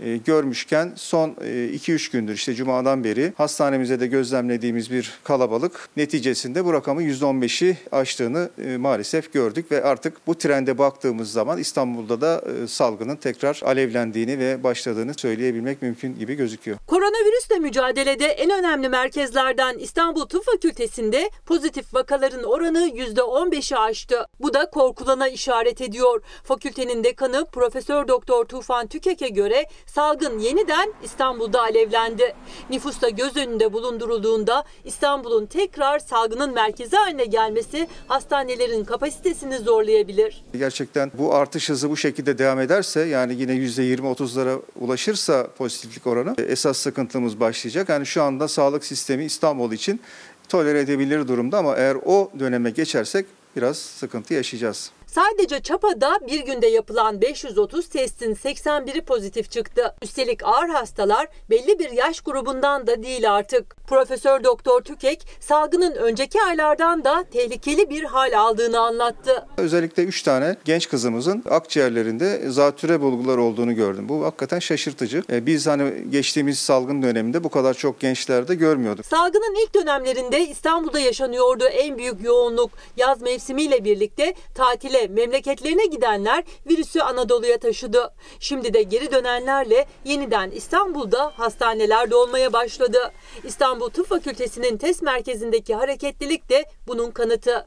[0.00, 6.72] e, görmüşken son 2-3 gündür işte cumadan beri hastanemize de gözlemlediğimiz bir kalabalık neticesinde bu
[6.72, 12.66] rakamı %15'i aştığını e, maalesef gördük ve artık bu trende baktığımız zaman İstanbul'da da e,
[12.66, 16.78] salgının tekrar alevlendiğini ve başladığını söyleyebilmek mümkün gibi gözüküyor.
[16.86, 24.26] Koronavirüsle mücadelede en önemli merkezlerden İstanbul Tıp Fakültesi'nde pozitif vakaların oranı %15'i aştı.
[24.40, 26.22] Bu da korkulana işaret ediyor.
[26.44, 32.34] Fakültenin dekanı Profesör Doktor Tufan Tükek'e göre salgın yeniden İstanbul'da alevlendi.
[32.70, 40.44] Nüfusta göz önünde bulundurulduğunda İstanbul'un tekrar salgının merkezi haline gelmesi hastanelerin kapasitesini zorlayabilir.
[40.52, 46.78] Gerçekten bu artış hızı bu şekilde devam ederse yani yine %20-30'lara ulaşırsa pozitiflik oranı esas
[46.78, 47.88] sıkıntımız başlayacak.
[47.88, 50.00] Yani şu anda sağlık sistemi İstanbul için
[50.48, 54.90] tolere edebilir durumda ama eğer o döneme geçersek biraz sıkıntı yaşayacağız.
[55.18, 59.94] Sadece Çapa'da bir günde yapılan 530 testin 81'i pozitif çıktı.
[60.02, 63.76] Üstelik ağır hastalar belli bir yaş grubundan da değil artık.
[63.88, 69.46] Profesör Doktor Tükek salgının önceki aylardan da tehlikeli bir hal aldığını anlattı.
[69.56, 74.08] Özellikle 3 tane genç kızımızın akciğerlerinde zatüre bulgular olduğunu gördüm.
[74.08, 75.22] Bu hakikaten şaşırtıcı.
[75.32, 79.06] E, Biz hani geçtiğimiz salgın döneminde bu kadar çok gençlerde görmüyorduk.
[79.06, 82.70] Salgının ilk dönemlerinde İstanbul'da yaşanıyordu en büyük yoğunluk.
[82.96, 88.14] Yaz mevsimiyle birlikte tatile memleketlerine gidenler virüsü Anadolu'ya taşıdı.
[88.40, 93.12] Şimdi de geri dönenlerle yeniden İstanbul'da hastaneler dolmaya başladı.
[93.44, 97.66] İstanbul Tıp Fakültesi'nin test merkezindeki hareketlilik de bunun kanıtı.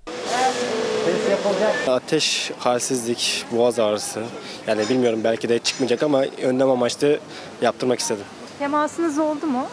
[1.88, 4.24] Ateş, halsizlik, boğaz ağrısı.
[4.68, 7.20] Yani bilmiyorum belki de çıkmayacak ama önlem amaçlı
[7.62, 8.24] yaptırmak istedim.
[8.60, 9.68] Temasınız oldu mu?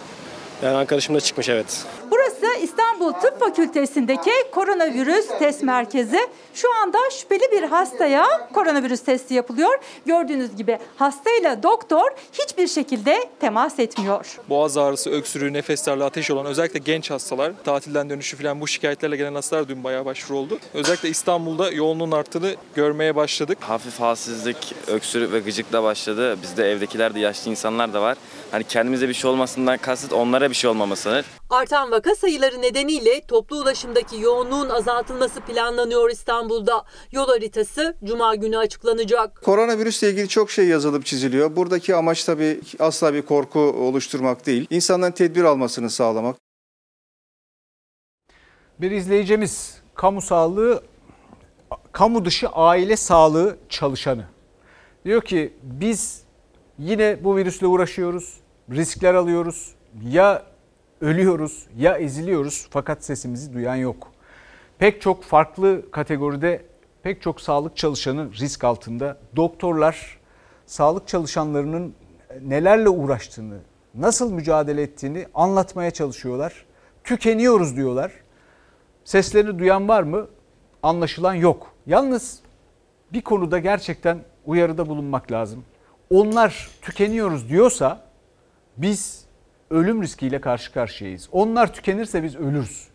[0.62, 1.84] Yani arkadaşımda çıkmış evet.
[2.10, 6.18] Burası İstanbul Tıp Fakültesindeki koronavirüs test merkezi.
[6.54, 9.78] Şu anda şüpheli bir hastaya koronavirüs testi yapılıyor.
[10.06, 14.38] Gördüğünüz gibi hastayla doktor hiçbir şekilde temas etmiyor.
[14.48, 19.16] Boğaz ağrısı, öksürüğü, nefes darlığı, ateş olan özellikle genç hastalar, tatilden dönüşü falan bu şikayetlerle
[19.16, 20.58] gelen hastalar dün bayağı başvuru oldu.
[20.74, 23.58] Özellikle İstanbul'da yoğunluğun arttığını görmeye başladık.
[23.60, 26.42] Hafif halsizlik, öksürük ve gıcıkla başladı.
[26.42, 28.16] Bizde evdekiler de yaşlı insanlar da var.
[28.50, 31.24] Hani kendimize bir şey olmasından kasıt onlara bir şey olmamasıdır.
[31.50, 36.84] Artan vaka sayıları nedeniyle toplu ulaşımdaki yoğunluğun azaltılması planlanıyor İstanbul'da.
[37.12, 39.42] Yol haritası cuma günü açıklanacak.
[39.44, 41.56] Koronavirüsle ilgili çok şey yazılıp çiziliyor.
[41.56, 44.66] Buradaki amaç tabii asla bir korku oluşturmak değil.
[44.70, 46.36] İnsanların tedbir almasını sağlamak.
[48.80, 50.82] Bir izleyicimiz kamu sağlığı,
[51.92, 54.24] kamu dışı aile sağlığı çalışanı.
[55.04, 56.22] Diyor ki biz
[56.78, 59.74] yine bu virüsle uğraşıyoruz, riskler alıyoruz.
[60.10, 60.57] Ya
[61.00, 64.12] ölüyoruz ya eziliyoruz fakat sesimizi duyan yok.
[64.78, 66.62] Pek çok farklı kategoride
[67.02, 69.18] pek çok sağlık çalışanı risk altında.
[69.36, 70.18] Doktorlar
[70.66, 71.94] sağlık çalışanlarının
[72.42, 73.58] nelerle uğraştığını,
[73.94, 76.64] nasıl mücadele ettiğini anlatmaya çalışıyorlar.
[77.04, 78.12] Tükeniyoruz diyorlar.
[79.04, 80.28] Seslerini duyan var mı?
[80.82, 81.72] Anlaşılan yok.
[81.86, 82.40] Yalnız
[83.12, 85.64] bir konuda gerçekten uyarıda bulunmak lazım.
[86.10, 88.00] Onlar tükeniyoruz diyorsa
[88.76, 89.24] biz
[89.70, 91.28] ölüm riskiyle karşı karşıyayız.
[91.32, 92.88] Onlar tükenirse biz ölürüz.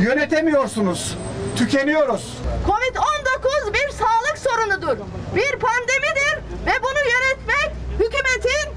[0.00, 1.16] Yönetemiyorsunuz.
[1.56, 2.38] Tükeniyoruz.
[2.66, 5.04] Covid-19 bir sağlık sorunudur.
[5.36, 6.36] Bir pandemidir
[6.66, 8.75] ve bunu yönetmek hükümetin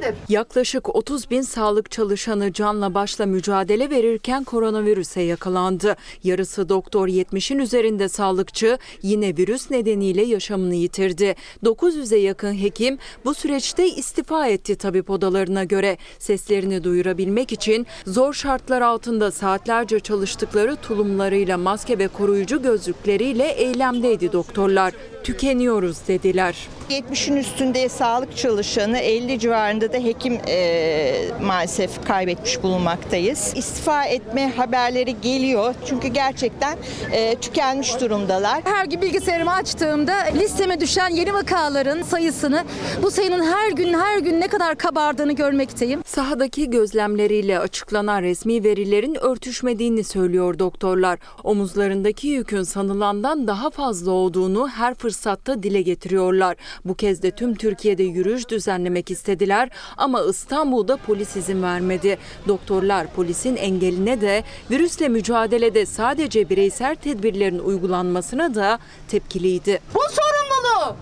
[0.00, 0.18] Görevidir.
[0.28, 5.96] Yaklaşık 30 bin sağlık çalışanı canla başla mücadele verirken koronavirüse yakalandı.
[6.24, 11.34] Yarısı doktor 70'in üzerinde sağlıkçı yine virüs nedeniyle yaşamını yitirdi.
[11.64, 15.96] 900'e yakın hekim bu süreçte istifa etti tabip odalarına göre.
[16.18, 24.92] Seslerini duyurabilmek için zor şartlar altında saatlerce çalıştıkları tulumlarıyla maske ve koruyucu gözlükleriyle eylemdeydi doktorlar.
[25.24, 26.56] Tükeniyoruz dediler.
[26.90, 33.52] 70'in üstünde sağlık çalışanı 50 civarında da hekim e, maalesef kaybetmiş bulunmaktayız.
[33.56, 36.78] İstifa etme haberleri geliyor çünkü gerçekten
[37.12, 38.60] e, tükenmiş durumdalar.
[38.64, 42.64] Her gün bilgisayarımı açtığımda listeme düşen yeni vakaların sayısını
[43.02, 46.02] bu sayının her gün her gün ne kadar kabardığını görmekteyim.
[46.06, 51.18] Sahadaki gözlemleriyle açıklanan resmi verilerin örtüşmediğini söylüyor doktorlar.
[51.44, 56.56] Omuzlarındaki yükün sanılandan daha fazla olduğunu her fırsatta dile getiriyorlar.
[56.84, 62.18] Bu kez de tüm Türkiye'de yürüyüş düzenlemek istediler ama İstanbul'da polis izin vermedi.
[62.48, 69.80] Doktorlar polisin engeline de virüsle mücadelede sadece bireysel tedbirlerin uygulanmasına da tepkiliydi.
[69.94, 70.96] Bu sorumluluğu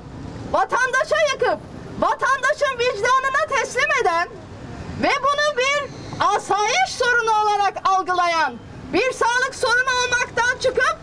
[0.52, 1.60] vatandaşa yakıp
[2.00, 4.28] vatandaşın vicdanına teslim eden
[5.02, 8.54] ve bunu bir asayiş sorunu olarak algılayan
[8.92, 10.98] bir sağlık sorunu olmaktan çıkıp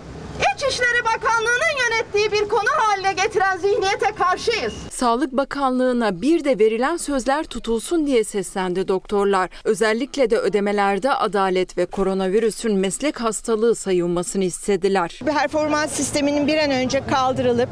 [0.55, 4.73] İçişleri Bakanlığı'nın yönettiği bir konu haline getiren zihniyete karşıyız.
[4.91, 9.49] Sağlık Bakanlığı'na bir de verilen sözler tutulsun diye seslendi doktorlar.
[9.63, 15.19] Özellikle de ödemelerde adalet ve koronavirüsün meslek hastalığı sayılmasını istediler.
[15.25, 17.69] Performans sisteminin bir an önce kaldırılıp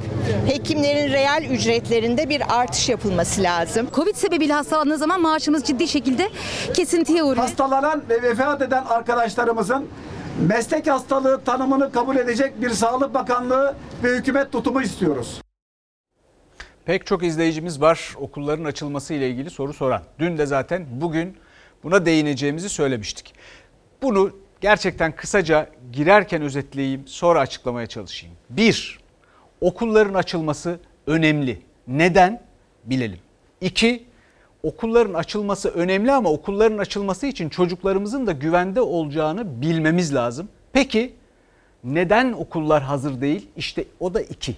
[0.48, 3.88] hekimlerin reel ücretlerinde bir artış yapılması lazım.
[3.94, 6.30] Covid sebebiyle hastalandığı zaman maaşımız ciddi şekilde
[6.74, 7.38] kesintiye uğruyor.
[7.38, 9.88] Hastalanan ve vefat eden arkadaşlarımızın
[10.42, 15.42] meslek hastalığı tanımını kabul edecek bir Sağlık Bakanlığı ve hükümet tutumu istiyoruz.
[16.86, 20.02] Pek çok izleyicimiz var okulların açılması ile ilgili soru soran.
[20.20, 21.38] Dün de zaten bugün
[21.84, 23.34] buna değineceğimizi söylemiştik.
[24.02, 28.36] Bunu gerçekten kısaca girerken özetleyeyim sonra açıklamaya çalışayım.
[28.50, 29.00] Bir,
[29.62, 31.62] okulların açılması önemli.
[31.88, 32.42] Neden?
[32.86, 33.20] Bilelim.
[33.62, 34.06] İki,
[34.64, 40.50] okulların açılması önemli ama okulların açılması için çocuklarımızın da güvende olacağını bilmemiz lazım.
[40.74, 41.14] Peki
[41.84, 43.50] neden okullar hazır değil?
[43.58, 44.56] İşte o da iki.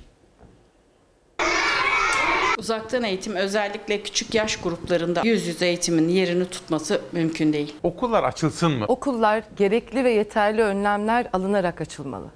[2.58, 7.76] Uzaktan eğitim özellikle küçük yaş gruplarında yüz yüze eğitimin yerini tutması mümkün değil.
[7.84, 8.86] Okullar açılsın mı?
[8.88, 12.28] Okullar gerekli ve yeterli önlemler alınarak açılmalı.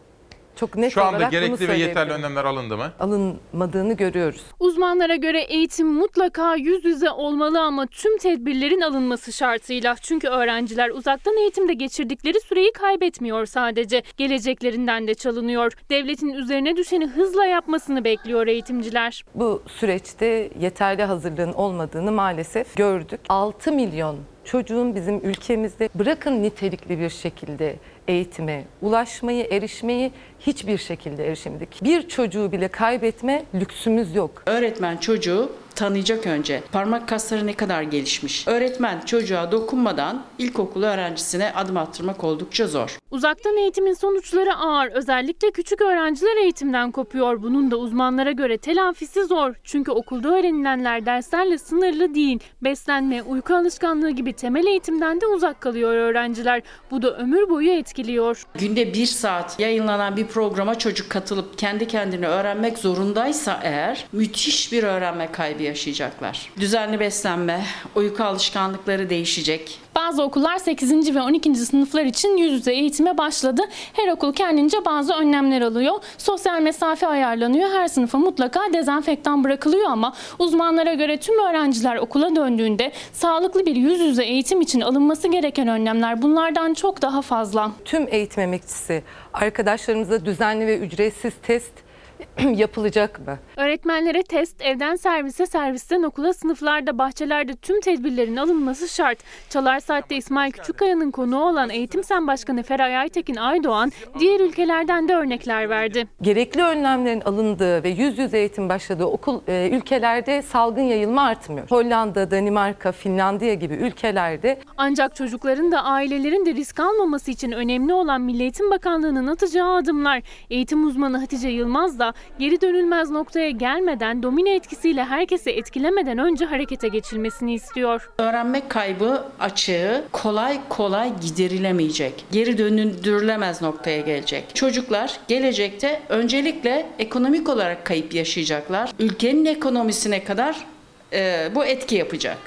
[0.59, 2.91] Çok net Şu anda olarak bunu gerekli ve yeterli önlemler alındı mı?
[2.99, 4.41] Alınmadığını görüyoruz.
[4.59, 9.95] Uzmanlara göre eğitim mutlaka yüz yüze olmalı ama tüm tedbirlerin alınması şartıyla.
[10.01, 14.03] Çünkü öğrenciler uzaktan eğitimde geçirdikleri süreyi kaybetmiyor sadece.
[14.17, 15.71] Geleceklerinden de çalınıyor.
[15.89, 19.25] Devletin üzerine düşeni hızla yapmasını bekliyor eğitimciler.
[19.35, 23.19] Bu süreçte yeterli hazırlığın olmadığını maalesef gördük.
[23.29, 27.75] 6 milyon çocuğun bizim ülkemizde bırakın nitelikli bir şekilde
[28.07, 31.83] eğitime ulaşmayı, erişmeyi hiçbir şekilde erişemedik.
[31.83, 34.43] Bir çocuğu bile kaybetme lüksümüz yok.
[34.45, 36.61] Öğretmen çocuğu tanıyacak önce.
[36.71, 38.47] Parmak kasları ne kadar gelişmiş.
[38.47, 42.97] Öğretmen çocuğa dokunmadan ilkokul öğrencisine adım attırmak oldukça zor.
[43.11, 44.87] Uzaktan eğitimin sonuçları ağır.
[44.87, 47.41] Özellikle küçük öğrenciler eğitimden kopuyor.
[47.41, 49.55] Bunun da uzmanlara göre telafisi zor.
[49.63, 52.39] Çünkü okulda öğrenilenler derslerle sınırlı değil.
[52.61, 56.61] Beslenme, uyku alışkanlığı gibi temel eğitimden de uzak kalıyor öğrenciler.
[56.91, 58.43] Bu da ömür boyu etkiliyor.
[58.59, 64.83] Günde bir saat yayınlanan bir programa çocuk katılıp kendi kendine öğrenmek zorundaysa eğer müthiş bir
[64.83, 66.49] öğrenme kaybı yaşayacaklar.
[66.59, 67.65] Düzenli beslenme,
[67.95, 69.79] uyku alışkanlıkları değişecek.
[70.09, 71.15] Bazı okullar 8.
[71.15, 71.55] ve 12.
[71.55, 73.61] sınıflar için yüz yüze eğitime başladı.
[73.93, 75.93] Her okul kendince bazı önlemler alıyor.
[76.17, 77.69] Sosyal mesafe ayarlanıyor.
[77.69, 83.99] Her sınıfa mutlaka dezenfektan bırakılıyor ama uzmanlara göre tüm öğrenciler okula döndüğünde sağlıklı bir yüz
[83.99, 87.71] yüze eğitim için alınması gereken önlemler bunlardan çok daha fazla.
[87.85, 91.88] Tüm eğitim emekçisi arkadaşlarımıza düzenli ve ücretsiz test
[92.55, 93.37] yapılacak mı?
[93.57, 99.17] Öğretmenlere test, evden servise, servisten okula, sınıflarda, bahçelerde tüm tedbirlerin alınması şart.
[99.49, 105.15] Çalar Saat'te İsmail Küçükkaya'nın konuğu olan Eğitim Sen Başkanı Feray Aytekin Aydoğan diğer ülkelerden de
[105.15, 106.07] örnekler verdi.
[106.21, 111.69] Gerekli önlemlerin alındığı ve yüz yüze eğitim başladığı okul e, ülkelerde salgın yayılma artmıyor.
[111.69, 118.21] Hollanda, Danimarka, Finlandiya gibi ülkelerde Ancak çocukların da ailelerin de risk almaması için önemli olan
[118.21, 120.21] Milli Eğitim Bakanlığı'nın atacağı adımlar.
[120.49, 122.08] Eğitim uzmanı Hatice Yılmaz da
[122.39, 128.09] geri dönülmez noktaya gelmeden domino etkisiyle herkesi etkilemeden önce harekete geçilmesini istiyor.
[128.17, 132.25] Öğrenme kaybı açığı kolay kolay giderilemeyecek.
[132.31, 134.55] Geri döndürülemez noktaya gelecek.
[134.55, 138.91] Çocuklar gelecekte öncelikle ekonomik olarak kayıp yaşayacaklar.
[138.99, 140.65] Ülkenin ekonomisine kadar
[141.13, 142.37] e, bu etki yapacak.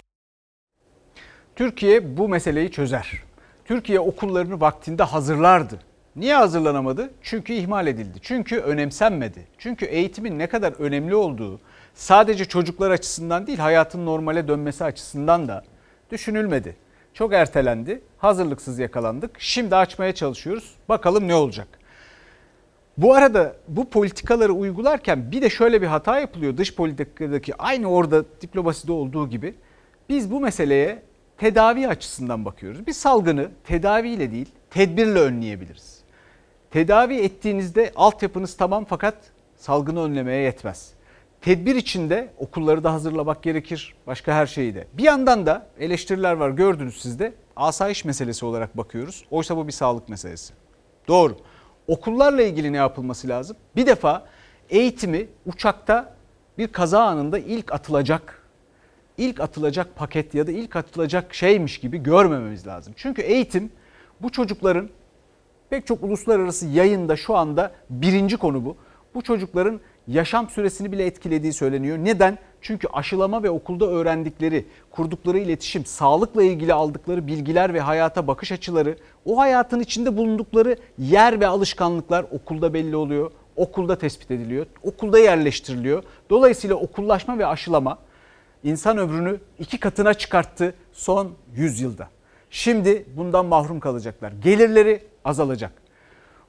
[1.57, 3.13] Türkiye bu meseleyi çözer.
[3.65, 5.92] Türkiye okullarını vaktinde hazırlardı.
[6.17, 7.11] Niye hazırlanamadı?
[7.23, 8.19] Çünkü ihmal edildi.
[8.23, 9.47] Çünkü önemsenmedi.
[9.59, 11.61] Çünkü eğitimin ne kadar önemli olduğu
[11.95, 15.65] sadece çocuklar açısından değil hayatın normale dönmesi açısından da
[16.11, 16.77] düşünülmedi.
[17.15, 18.03] Çok ertelendi.
[18.19, 19.31] Hazırlıksız yakalandık.
[19.39, 20.75] Şimdi açmaya çalışıyoruz.
[20.89, 21.69] Bakalım ne olacak?
[22.99, 26.57] Bu arada bu politikaları uygularken bir de şöyle bir hata yapılıyor.
[26.57, 29.55] Dış politikadaki aynı orada diplomaside olduğu gibi.
[30.09, 31.03] Biz bu meseleye
[31.39, 32.87] tedavi açısından bakıyoruz.
[32.87, 36.02] Bir salgını tedaviyle değil tedbirle önleyebiliriz.
[36.73, 39.15] Tedavi ettiğinizde altyapınız tamam fakat
[39.57, 40.93] salgını önlemeye yetmez.
[41.41, 43.95] Tedbir içinde okulları da hazırlamak gerekir.
[44.07, 44.87] Başka her şeyi de.
[44.93, 47.33] Bir yandan da eleştiriler var gördünüz siz de.
[47.57, 49.25] Asayiş meselesi olarak bakıyoruz.
[49.31, 50.55] Oysa bu bir sağlık meselesi.
[51.09, 51.37] Doğru.
[51.87, 53.57] Okullarla ilgili ne yapılması lazım?
[53.77, 54.27] Bir defa
[54.71, 56.15] eğitimi uçakta
[56.59, 58.43] bir kaza anında ilk atılacak
[59.19, 62.95] ilk atılacak paket ya da ilk atılacak şeymiş gibi görmememiz lazım.
[62.97, 63.73] Çünkü eğitim
[64.21, 64.89] bu çocukların
[65.73, 68.77] pek çok uluslararası yayında şu anda birinci konu bu.
[69.15, 71.99] Bu çocukların yaşam süresini bile etkilediği söyleniyor.
[71.99, 72.39] Neden?
[72.61, 78.97] Çünkü aşılama ve okulda öğrendikleri, kurdukları iletişim, sağlıkla ilgili aldıkları bilgiler ve hayata bakış açıları,
[79.25, 83.31] o hayatın içinde bulundukları yer ve alışkanlıklar okulda belli oluyor.
[83.57, 86.03] Okulda tespit ediliyor, okulda yerleştiriliyor.
[86.31, 87.99] Dolayısıyla okullaşma ve aşılama
[88.65, 92.09] insan ömrünü iki katına çıkarttı son 100 yılda.
[92.53, 94.33] Şimdi bundan mahrum kalacaklar.
[94.33, 95.73] Gelirleri azalacak.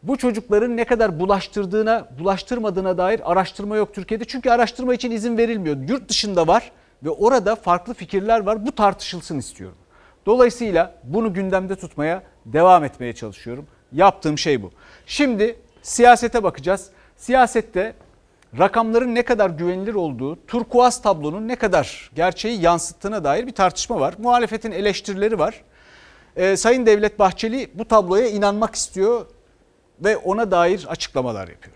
[0.04, 4.26] Bu çocukların ne kadar bulaştırdığına, bulaştırmadığına dair araştırma yok Türkiye'de.
[4.26, 5.78] Çünkü araştırma için izin verilmiyor.
[5.90, 6.72] Yurt dışında var
[7.04, 8.66] ve orada farklı fikirler var.
[8.66, 9.78] Bu tartışılsın istiyorum.
[10.26, 13.68] Dolayısıyla bunu gündemde tutmaya devam etmeye çalışıyorum.
[13.92, 14.72] Yaptığım şey bu.
[15.06, 16.90] Şimdi siyasete bakacağız.
[17.18, 17.94] Siyasette
[18.60, 24.14] rakamların ne kadar güvenilir olduğu, turkuaz tablonun ne kadar gerçeği yansıttığına dair bir tartışma var.
[24.18, 25.62] Muhalefetin eleştirileri var.
[26.36, 29.26] Ee, Sayın Devlet Bahçeli bu tabloya inanmak istiyor
[30.04, 31.76] ve ona dair açıklamalar yapıyor.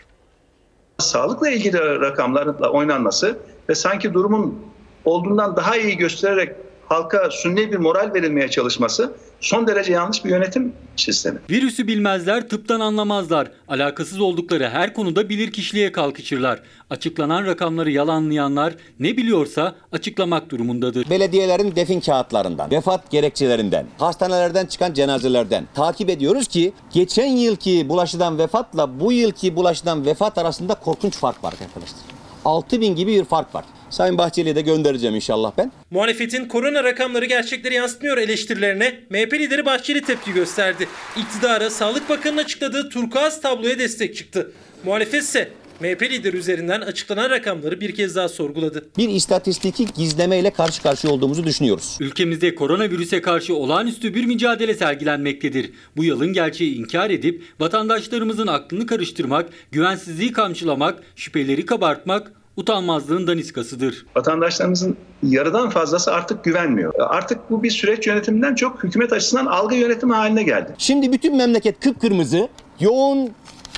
[0.98, 3.40] Sağlıkla ilgili rakamlarla oynanması
[3.70, 4.60] ve sanki durumun
[5.06, 10.74] olduğundan daha iyi göstererek halka sünni bir moral verilmeye çalışması son derece yanlış bir yönetim
[10.96, 11.40] sistemi.
[11.50, 13.52] Virüsü bilmezler, tıptan anlamazlar.
[13.68, 16.60] Alakasız oldukları her konuda bilir kişiliğe kalkışırlar.
[16.90, 21.10] Açıklanan rakamları yalanlayanlar ne biliyorsa açıklamak durumundadır.
[21.10, 29.00] Belediyelerin defin kağıtlarından, vefat gerekçelerinden, hastanelerden çıkan cenazelerden takip ediyoruz ki geçen yılki bulaşıdan vefatla
[29.00, 32.00] bu yılki bulaşıdan vefat arasında korkunç fark var arkadaşlar.
[32.46, 33.66] 6000 gibi bir fark var.
[33.90, 35.72] Sayın Bahçeli'ye de göndereceğim inşallah ben.
[35.92, 40.88] Muhalefetin korona rakamları gerçekleri yansıtmıyor eleştirilerine MHP lideri Bahçeli tepki gösterdi.
[41.18, 44.52] İktidara Sağlık Bakanı'nın açıkladığı turkuaz tabloya destek çıktı.
[44.86, 48.90] Muhalefet ise MHP lideri üzerinden açıklanan rakamları bir kez daha sorguladı.
[48.98, 51.98] Bir istatistiki gizlemeyle karşı karşıya olduğumuzu düşünüyoruz.
[52.00, 55.72] Ülkemizde koronavirüse karşı olağanüstü bir mücadele sergilenmektedir.
[55.98, 64.06] Bu yılın gerçeği inkar edip vatandaşlarımızın aklını karıştırmak, güvensizliği kamçılamak, şüpheleri kabartmak utanmazlığın daniskasıdır.
[64.16, 66.94] Vatandaşlarımızın yarıdan fazlası artık güvenmiyor.
[67.00, 70.76] Artık bu bir süreç yönetiminden çok hükümet açısından algı yönetimi haline geldi.
[70.78, 72.48] Şimdi bütün memleket kıpkırmızı,
[72.80, 73.30] yoğun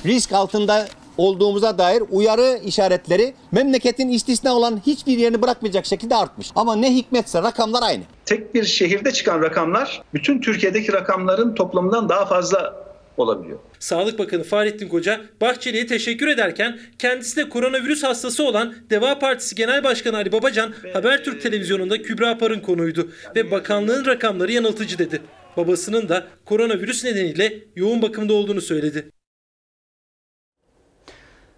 [0.06, 0.88] risk altında
[1.18, 6.50] olduğumuza dair uyarı işaretleri memleketin istisna olan hiçbir yerini bırakmayacak şekilde artmış.
[6.56, 8.02] Ama ne hikmetse rakamlar aynı.
[8.26, 12.74] Tek bir şehirde çıkan rakamlar bütün Türkiye'deki rakamların toplamından daha fazla
[13.16, 13.58] olabiliyor.
[13.80, 19.84] Sağlık Bakanı Fahrettin Koca Bahçeli'ye teşekkür ederken kendisi de koronavirüs hastası olan Deva Partisi Genel
[19.84, 25.22] Başkanı Ali Babacan Habertürk televizyonunda Kübra Par'ın konuydu ve bakanlığın rakamları yanıltıcı dedi.
[25.56, 29.10] Babasının da koronavirüs nedeniyle yoğun bakımda olduğunu söyledi.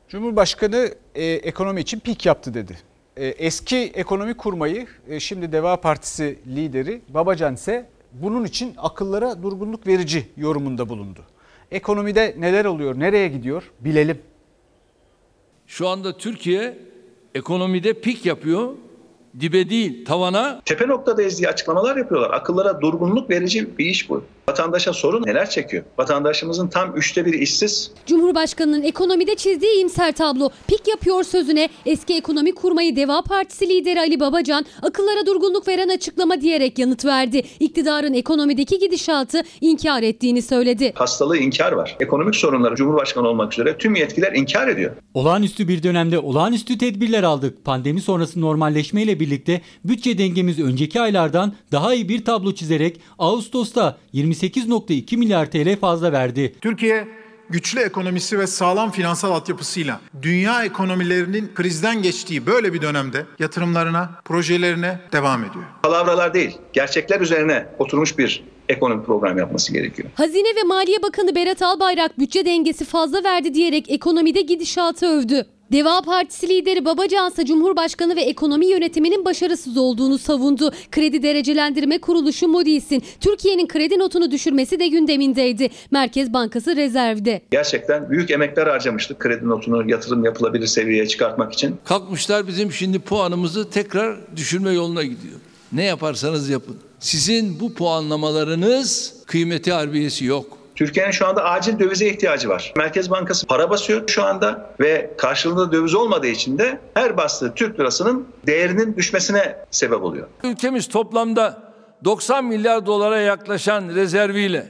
[0.09, 2.79] Cumhurbaşkanı e, ekonomi için pik yaptı dedi.
[3.17, 9.87] E, eski ekonomi kurmayı e, şimdi Deva Partisi lideri Babacan ise bunun için akıllara durgunluk
[9.87, 11.27] verici yorumunda bulundu.
[11.73, 14.19] Ekonomide neler oluyor, nereye gidiyor bilelim.
[15.67, 16.79] Şu anda Türkiye
[17.35, 18.69] ekonomide pik yapıyor.
[19.41, 20.61] Dibe değil, tavana.
[20.65, 22.31] Tepe noktadayız diye açıklamalar yapıyorlar.
[22.31, 24.25] Akıllara durgunluk verici bir iş bu.
[24.49, 25.85] Vatandaşa sorun neler çekiyor?
[25.99, 27.91] Vatandaşımızın tam üçte biri işsiz.
[28.07, 34.21] Cumhurbaşkanının ekonomide çizdiği iyimser tablo pik yapıyor sözüne eski ekonomi kurmayı Deva Partisi lideri Ali
[34.21, 37.43] Babacan akıllara durgunluk veren açıklama diyerek yanıt verdi.
[37.61, 40.93] İktidarın ekonomideki gidişatı inkar ettiğini söyledi.
[40.95, 41.97] Hastalığı inkar var.
[42.01, 44.97] Ekonomik sorunları Cumhurbaşkanı olmak üzere tüm yetkiler inkar ediyor.
[45.15, 47.65] Olağanüstü bir dönemde olağanüstü tedbirler aldık.
[47.65, 53.97] Pandemi sonrası normalleşmeyle birlikte bütçe dengemiz önceki aylardan daha iyi bir tablo çizerek Ağustos'ta
[54.33, 56.55] 28.2 milyar TL fazla verdi.
[56.61, 57.09] Türkiye
[57.51, 65.01] güçlü ekonomisi ve sağlam finansal altyapısıyla dünya ekonomilerinin krizden geçtiği böyle bir dönemde yatırımlarına, projelerine
[65.13, 65.65] devam ediyor.
[65.83, 70.09] Palavralar değil, gerçekler üzerine oturmuş bir ekonomi program yapması gerekiyor.
[70.15, 75.47] Hazine ve Maliye Bakanı Berat Albayrak bütçe dengesi fazla verdi diyerek ekonomide gidişatı övdü.
[75.73, 80.73] Deva Partisi lideri Babacan ise Cumhurbaşkanı ve ekonomi yönetiminin başarısız olduğunu savundu.
[80.91, 85.71] Kredi Derecelendirme Kuruluşu Moody's'in Türkiye'nin kredi notunu düşürmesi de gündemindeydi.
[85.91, 87.43] Merkez Bankası rezervde.
[87.51, 91.77] Gerçekten büyük emekler harcamıştık kredi notunu yatırım yapılabilir seviyeye çıkartmak için.
[91.85, 95.35] Kalkmışlar bizim şimdi puanımızı tekrar düşürme yoluna gidiyor.
[95.73, 96.77] Ne yaparsanız yapın.
[97.03, 100.47] Sizin bu puanlamalarınız kıymeti harbiyesi yok.
[100.75, 102.73] Türkiye'nin şu anda acil dövize ihtiyacı var.
[102.77, 107.81] Merkez Bankası para basıyor şu anda ve karşılığında döviz olmadığı için de her bastığı Türk
[107.81, 110.29] lirasının değerinin düşmesine sebep oluyor.
[110.45, 111.63] Ülkemiz toplamda
[112.05, 114.67] 90 milyar dolara yaklaşan rezerviyle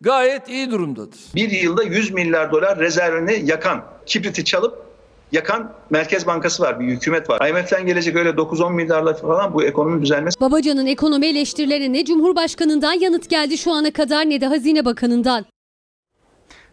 [0.00, 1.18] gayet iyi durumdadır.
[1.34, 4.83] Bir yılda 100 milyar dolar rezervini yakan, kibriti çalıp
[5.32, 7.48] yakan Merkez Bankası var, bir hükümet var.
[7.48, 10.40] IMF'den gelecek öyle 9-10 milyarla falan bu ekonominin düzelmesi.
[10.40, 15.44] Babacan'ın ekonomi eleştirilerine ne Cumhurbaşkanı'ndan yanıt geldi şu ana kadar ne de Hazine Bakanı'ndan.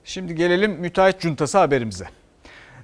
[0.03, 2.05] Şimdi gelelim müteahhit cuntası haberimize.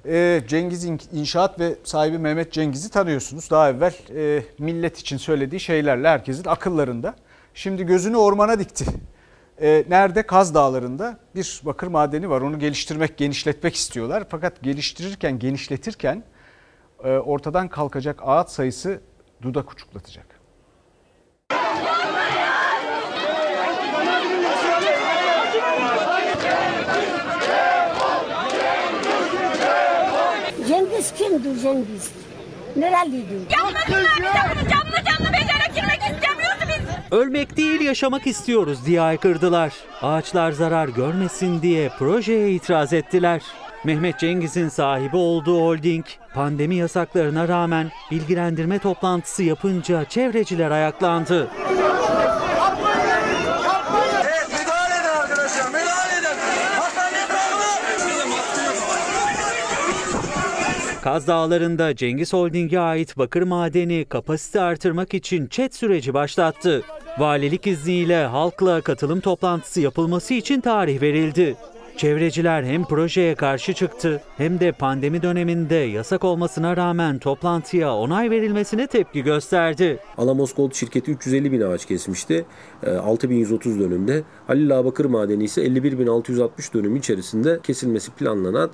[0.06, 3.50] Ee, Cengiz İnşaat ve sahibi Mehmet Cengiz'i tanıyorsunuz.
[3.50, 7.14] Daha evvel e, millet için söylediği şeylerle herkesin akıllarında.
[7.54, 8.84] Şimdi gözünü ormana dikti.
[9.60, 10.22] Ee, nerede?
[10.22, 12.40] Kaz Dağları'nda bir bakır madeni var.
[12.40, 14.24] Onu geliştirmek, genişletmek istiyorlar.
[14.30, 16.22] Fakat geliştirirken, genişletirken
[17.04, 19.00] e, ortadan kalkacak ağaç sayısı
[19.42, 20.26] dudak uçuklatacak.
[30.68, 32.10] Cengiz kimdir Cengiz?
[32.76, 33.50] Nerelidir?
[33.50, 35.37] Yapmasınlar bize bunu canlı canlı
[37.10, 39.72] Ölmek değil yaşamak istiyoruz diye aykırdılar.
[40.02, 43.42] Ağaçlar zarar görmesin diye projeye itiraz ettiler.
[43.84, 46.04] Mehmet Cengiz'in sahibi olduğu holding
[46.34, 51.48] pandemi yasaklarına rağmen bilgilendirme toplantısı yapınca çevreciler ayaklandı.
[61.02, 66.82] Kaz Dağları'nda Cengiz Holding'e ait bakır madeni kapasite artırmak için çet süreci başlattı.
[67.18, 71.56] Valilik izniyle halkla katılım toplantısı yapılması için tarih verildi.
[71.98, 78.86] Çevreciler hem projeye karşı çıktı hem de pandemi döneminde yasak olmasına rağmen toplantıya onay verilmesine
[78.86, 79.98] tepki gösterdi.
[80.18, 82.46] Alamos Gold şirketi 350 bin ağaç kesmişti.
[83.02, 84.22] 6130 dönümde.
[84.46, 88.70] Halil Ağabakır Madeni ise 51.660 dönüm içerisinde kesilmesi planlanan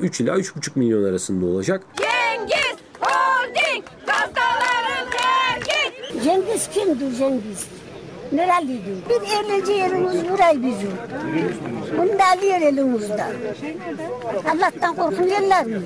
[0.00, 1.82] 3 ila 3,5 milyon arasında olacak.
[1.96, 6.24] Cengiz Holding Kastaların Cengiz.
[6.24, 7.66] Cengiz kimdir Cengiz?
[8.32, 8.96] Nerelidir?
[9.08, 10.90] Bir eğlence yerimiz burayı bizim.
[11.98, 13.32] Bunu da alıyor elimizden.
[14.50, 15.80] Allah'tan korkun yerler mi?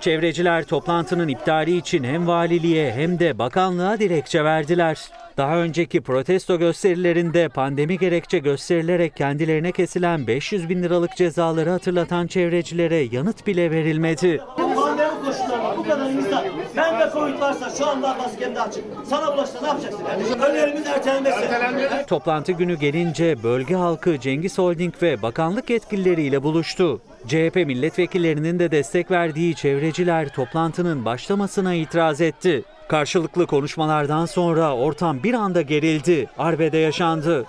[0.00, 4.98] Çevreciler toplantının iptali için hem valiliğe hem de bakanlığa dilekçe verdiler.
[5.36, 12.96] Daha önceki protesto gösterilerinde pandemi gerekçe gösterilerek kendilerine kesilen 500 bin liralık cezaları hatırlatan çevrecilere
[12.96, 14.40] yanıt bile verilmedi.
[14.56, 16.44] Pandemi koşullarında bu kadar insan.
[16.76, 18.84] Ben de Covid varsa şu anda maskemde açık.
[19.04, 20.04] Sana bulaşsa ne yapacaksın?
[20.08, 22.06] Yani önlerimiz ertelenmesi.
[22.06, 27.00] Toplantı günü gelince bölge halkı Cengiz Holding ve bakanlık yetkilileriyle buluştu.
[27.26, 32.64] CHP milletvekillerinin de destek verdiği çevreciler toplantının başlamasına itiraz etti.
[32.88, 36.26] Karşılıklı konuşmalardan sonra ortam bir anda gerildi.
[36.38, 37.44] Arbede yaşandı.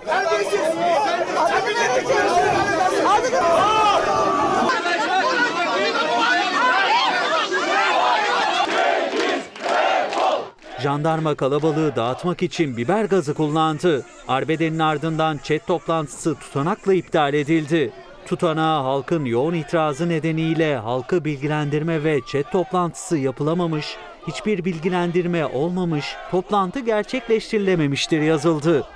[10.88, 14.06] Jandarma kalabalığı dağıtmak için biber gazı kullandı.
[14.28, 17.92] Arbedenin ardından çet toplantısı tutanakla iptal edildi.
[18.26, 26.80] Tutanağa halkın yoğun itirazı nedeniyle halkı bilgilendirme ve çet toplantısı yapılamamış, hiçbir bilgilendirme olmamış, toplantı
[26.80, 28.88] gerçekleştirilememiştir yazıldı.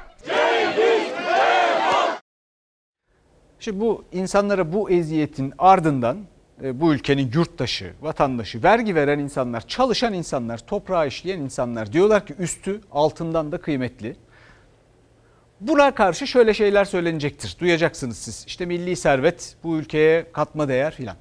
[3.59, 6.17] Şimdi bu insanlara bu eziyetin ardından
[6.63, 12.81] bu ülkenin yurttaşı, vatandaşı, vergi veren insanlar, çalışan insanlar, toprağı işleyen insanlar diyorlar ki üstü
[12.91, 14.15] altından da kıymetli.
[15.59, 17.57] Buna karşı şöyle şeyler söylenecektir.
[17.59, 18.43] Duyacaksınız siz.
[18.47, 21.15] İşte milli servet bu ülkeye katma değer filan.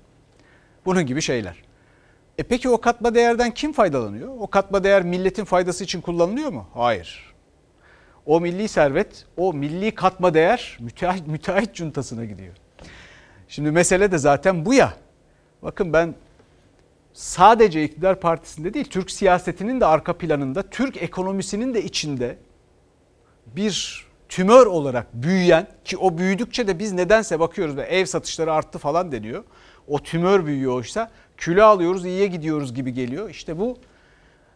[0.85, 1.57] Bunun gibi şeyler.
[2.39, 4.29] E peki o katma değerden kim faydalanıyor?
[4.39, 6.67] O katma değer milletin faydası için kullanılıyor mu?
[6.75, 7.35] Hayır.
[8.27, 12.55] O milli servet, o milli katma değer müteahhit, müteahhit cuntasına gidiyor.
[13.49, 14.93] Şimdi mesele de zaten bu ya.
[15.63, 16.15] Bakın ben
[17.13, 22.39] sadece iktidar partisinde değil, Türk siyasetinin de arka planında, Türk ekonomisinin de içinde
[23.47, 28.79] bir tümör olarak büyüyen ki o büyüdükçe de biz nedense bakıyoruz ve ev satışları arttı
[28.79, 29.45] falan deniyor.
[29.89, 33.31] O tümör büyüyor oysa kilo alıyoruz iyiye gidiyoruz gibi geliyor.
[33.31, 33.79] İşte bu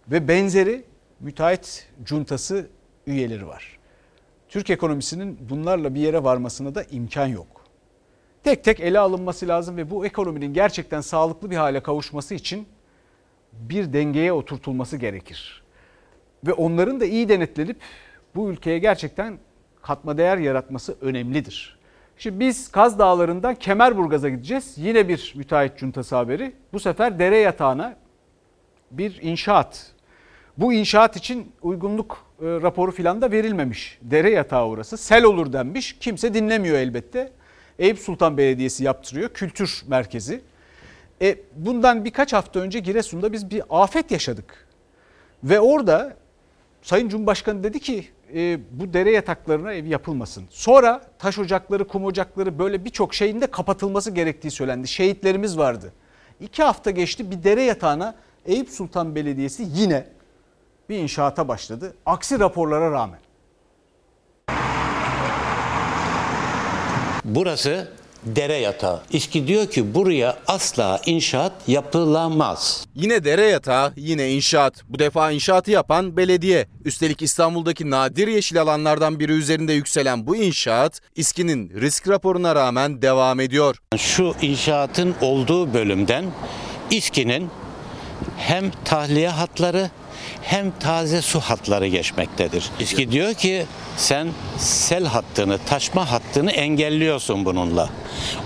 [0.08, 0.84] ve benzeri
[1.20, 2.66] müteahhit cuntası
[3.06, 3.78] üyeleri var.
[4.48, 7.63] Türk ekonomisinin bunlarla bir yere varmasına da imkan yok.
[8.44, 12.66] Tek tek ele alınması lazım ve bu ekonominin gerçekten sağlıklı bir hale kavuşması için
[13.52, 15.62] bir dengeye oturtulması gerekir.
[16.46, 17.76] Ve onların da iyi denetlenip
[18.34, 19.38] bu ülkeye gerçekten
[19.82, 21.78] katma değer yaratması önemlidir.
[22.16, 24.74] Şimdi biz Kaz Dağları'ndan Kemerburgaz'a gideceğiz.
[24.76, 26.52] Yine bir müteahhit cuntası haberi.
[26.72, 27.96] Bu sefer dere yatağına
[28.90, 29.92] bir inşaat.
[30.58, 33.98] Bu inşaat için uygunluk e, raporu filan da verilmemiş.
[34.02, 34.96] Dere yatağı orası.
[34.96, 35.98] Sel olur denmiş.
[35.98, 37.32] Kimse dinlemiyor elbette.
[37.78, 39.28] Eyüp Sultan Belediyesi yaptırıyor.
[39.28, 40.40] Kültür merkezi.
[41.22, 44.68] E, bundan birkaç hafta önce Giresun'da biz bir afet yaşadık.
[45.44, 46.16] Ve orada
[46.82, 50.44] Sayın Cumhurbaşkanı dedi ki e, bu dere yataklarına ev yapılmasın.
[50.50, 54.88] Sonra taş ocakları, kum ocakları böyle birçok şeyin de kapatılması gerektiği söylendi.
[54.88, 55.92] Şehitlerimiz vardı.
[56.40, 58.14] İki hafta geçti bir dere yatağına
[58.46, 60.06] Eyüp Sultan Belediyesi yine
[60.88, 61.94] bir inşaata başladı.
[62.06, 63.18] Aksi raporlara rağmen.
[67.24, 67.88] Burası
[68.24, 69.02] dere yatağı.
[69.10, 72.86] İSKİ diyor ki buraya asla inşaat yapılamaz.
[72.94, 74.82] Yine dere yatağı, yine inşaat.
[74.88, 76.66] Bu defa inşaatı yapan belediye.
[76.84, 83.40] Üstelik İstanbul'daki nadir yeşil alanlardan biri üzerinde yükselen bu inşaat İSKİ'nin risk raporuna rağmen devam
[83.40, 83.76] ediyor.
[83.98, 86.24] Şu inşaatın olduğu bölümden
[86.90, 87.50] İSKİ'nin
[88.36, 89.90] hem tahliye hatları
[90.44, 92.70] hem taze su hatları geçmektedir.
[92.80, 93.66] İSKİ diyor ki
[93.96, 94.28] sen
[94.58, 97.90] sel hattını, taşma hattını engelliyorsun bununla.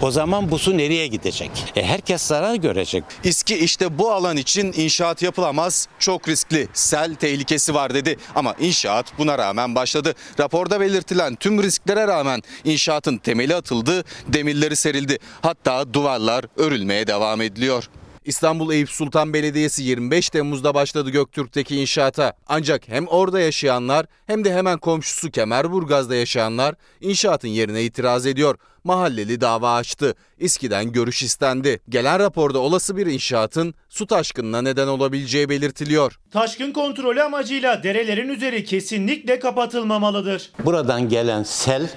[0.03, 1.51] O zaman bu su nereye gidecek?
[1.77, 3.05] E herkes zarar görecek.
[3.25, 8.17] İSKİ işte bu alan için inşaat yapılamaz, çok riskli, sel tehlikesi var dedi.
[8.35, 10.15] Ama inşaat buna rağmen başladı.
[10.41, 15.19] Raporda belirtilen tüm risklere rağmen inşaatın temeli atıldı, demirleri serildi.
[15.43, 17.89] Hatta duvarlar örülmeye devam ediliyor.
[18.29, 22.33] İstanbul Eyüp Sultan Belediyesi 25 Temmuz'da başladı Göktürk'teki inşaata.
[22.47, 28.57] Ancak hem orada yaşayanlar hem de hemen komşusu Kemerburgaz'da yaşayanlar inşaatın yerine itiraz ediyor.
[28.85, 30.14] Mahalleli dava açtı.
[30.39, 31.81] İSKİ'den görüş istendi.
[31.89, 36.18] Gelen raporda olası bir inşaatın su taşkınına neden olabileceği belirtiliyor.
[36.33, 40.51] Taşkın kontrolü amacıyla derelerin üzeri kesinlikle kapatılmamalıdır.
[40.64, 41.91] Buradan gelen sel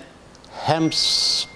[0.51, 0.89] hem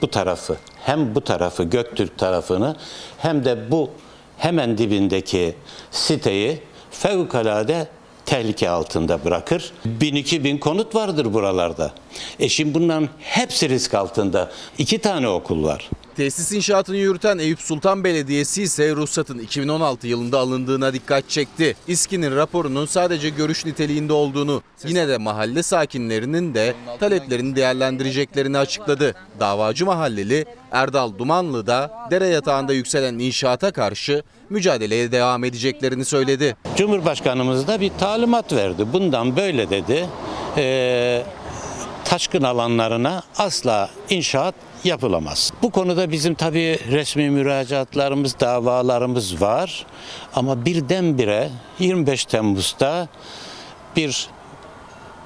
[0.02, 2.76] bu tarafı hem bu tarafı Göktürk tarafını
[3.18, 3.92] hem de bu
[4.38, 5.56] hemen dibindeki
[5.92, 6.60] siteyi
[6.92, 7.88] fevkalade
[8.26, 9.72] tehlike altında bırakır.
[10.00, 11.92] 1000-2000 konut vardır buralarda.
[12.40, 14.52] E şimdi bunların hepsi risk altında.
[14.78, 15.90] İki tane okul var.
[16.16, 21.76] Tesis inşaatını yürüten Eyüp Sultan Belediyesi ise ruhsatın 2016 yılında alındığına dikkat çekti.
[21.88, 29.16] İSKİ'nin raporunun sadece görüş niteliğinde olduğunu, yine de mahalle sakinlerinin de taleplerini değerlendireceklerini açıkladı.
[29.40, 36.56] Davacı mahalleli Erdal Dumanlı da dere yatağında yükselen inşaata karşı mücadeleye devam edeceklerini söyledi.
[36.76, 38.86] Cumhurbaşkanımız da bir talimat verdi.
[38.94, 40.10] Bundan böyle dedi.
[40.58, 41.24] Ee,
[42.06, 44.56] taşkın alanlarına asla inşaat
[44.86, 45.54] yapılamaz.
[45.62, 49.86] Bu konuda bizim tabii resmi müracaatlarımız, davalarımız var.
[50.34, 53.08] Ama birdenbire 25 Temmuz'da
[53.96, 54.30] bir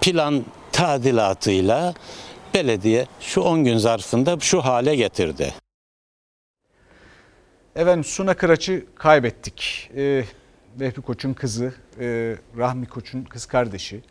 [0.02, 1.94] plan tadilatıyla
[2.54, 5.54] belediye şu 10 gün zarfında şu hale getirdi.
[7.76, 9.90] Efendim Suna Kıraç'ı kaybettik.
[9.96, 10.24] Ee,
[10.80, 14.02] Vehbi Koç'un kızı, e, Rahmi Koç'un kız kardeşi,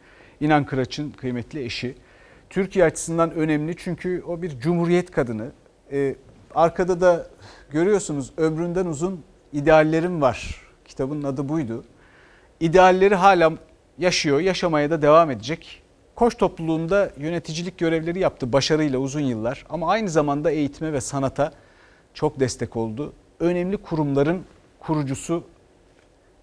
[0.40, 1.94] İnan Kıraç'ın kıymetli eşi.
[2.51, 5.51] Türkiye açısından önemli çünkü o bir cumhuriyet kadını.
[5.92, 6.14] Ee,
[6.55, 7.26] arkada da
[7.70, 10.62] görüyorsunuz ömründen uzun ideallerim var.
[10.84, 11.84] Kitabın adı buydu.
[12.61, 13.53] İdealleri hala
[13.99, 15.82] yaşıyor, yaşamaya da devam edecek.
[16.14, 21.53] Koç topluluğunda yöneticilik görevleri yaptı başarıyla uzun yıllar ama aynı zamanda eğitime ve sanata
[22.14, 23.12] çok destek oldu.
[23.40, 24.44] Önemli kurumların
[24.80, 25.44] kurucusu,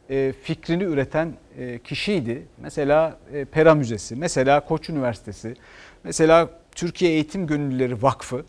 [0.09, 2.45] e, fikrini üreten e, kişiydi.
[2.57, 5.55] Mesela e, Pera Müzesi, mesela Koç Üniversitesi,
[6.05, 8.45] mesela Türkiye Eğitim Gönüllüleri Vakfı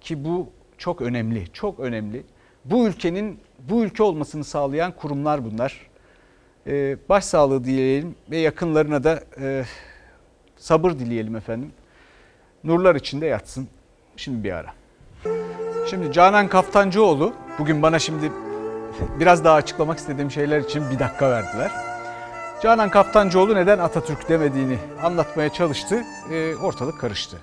[0.00, 2.22] ki bu çok önemli, çok önemli.
[2.64, 5.90] Bu ülkenin bu ülke olmasını sağlayan kurumlar bunlar.
[6.66, 9.64] Ee, başsağlığı dileyelim ve yakınlarına da e,
[10.56, 11.72] sabır dileyelim efendim.
[12.64, 13.68] Nurlar içinde yatsın.
[14.16, 14.74] Şimdi bir ara.
[15.90, 18.32] Şimdi Canan Kaftancıoğlu bugün bana şimdi
[19.20, 21.91] biraz daha açıklamak istediğim şeyler için bir dakika verdiler.
[22.62, 26.04] Canan Kaftancıoğlu neden Atatürk demediğini anlatmaya çalıştı.
[26.30, 27.36] Ee, ortalık karıştı.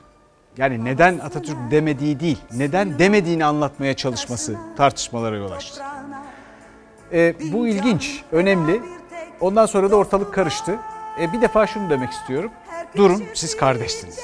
[0.58, 5.84] Yani neden Atatürk demediği değil, neden demediğini anlatmaya çalışması tartışmalara yol açtı.
[7.14, 8.82] Ee, bu ilginç, önemli.
[9.42, 10.78] Ondan sonra da ortalık karıştı.
[11.20, 12.52] Ee, bir defa şunu demek istiyorum.
[12.96, 14.20] Durun, siz kardeşsiniz.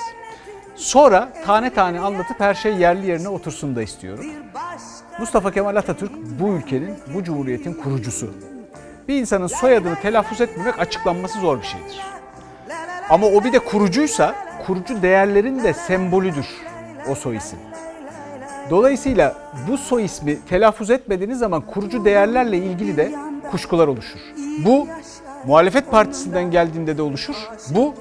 [0.75, 4.25] Sonra tane tane anlatıp her şey yerli yerine otursun da istiyorum.
[5.19, 8.33] Mustafa Kemal Atatürk bu ülkenin, bu cumhuriyetin kurucusu.
[9.07, 12.01] Bir insanın soyadını telaffuz etmemek açıklanması zor bir şeydir.
[13.09, 14.35] Ama o bir de kurucuysa
[14.67, 16.47] kurucu değerlerin de sembolüdür
[17.09, 17.59] o soy isim.
[18.69, 19.35] Dolayısıyla
[19.67, 23.11] bu soy ismi telaffuz etmediğiniz zaman kurucu değerlerle ilgili de
[23.51, 24.19] kuşkular oluşur.
[24.65, 24.87] Bu
[25.45, 27.35] muhalefet partisinden geldiğinde de oluşur.
[27.69, 27.93] Bu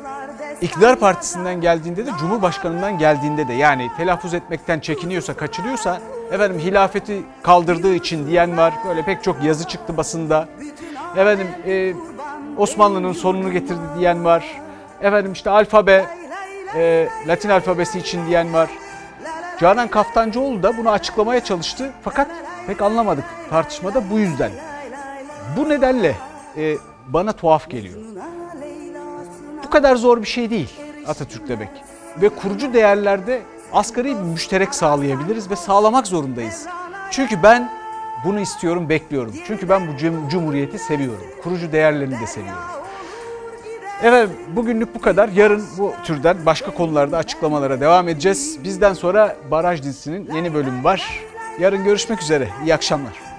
[0.60, 6.00] iktidar partisinden geldiğinde de Cumhurbaşkanından geldiğinde de yani telaffuz etmekten çekiniyorsa, kaçırıyorsa
[6.32, 8.74] efendim hilafeti kaldırdığı için diyen var.
[8.88, 10.48] Böyle pek çok yazı çıktı basında.
[11.16, 11.94] Efendim e,
[12.58, 14.62] Osmanlı'nın sonunu getirdi diyen var.
[15.00, 16.04] Efendim işte alfabe,
[16.74, 18.70] e, Latin alfabesi için diyen var.
[19.60, 22.28] Canan Kaftancıoğlu da bunu açıklamaya çalıştı fakat
[22.66, 24.50] pek anlamadık tartışmada bu yüzden.
[25.56, 26.16] Bu nedenle
[26.56, 26.76] e,
[27.08, 27.98] bana tuhaf geliyor.
[29.64, 30.74] Bu kadar zor bir şey değil
[31.06, 31.70] Atatürk demek.
[32.22, 33.42] Ve kurucu değerlerde
[33.72, 36.66] asgari bir müşterek sağlayabiliriz ve sağlamak zorundayız.
[37.10, 37.70] Çünkü ben
[38.24, 39.34] bunu istiyorum, bekliyorum.
[39.46, 41.24] Çünkü ben bu cum- cumhuriyeti seviyorum.
[41.42, 42.62] Kurucu değerlerini de seviyorum.
[44.02, 45.28] Evet bugünlük bu kadar.
[45.28, 48.58] Yarın bu türden başka konularda açıklamalara devam edeceğiz.
[48.64, 51.20] Bizden sonra Baraj dizisinin yeni bölümü var.
[51.60, 52.48] Yarın görüşmek üzere.
[52.64, 53.33] İyi akşamlar.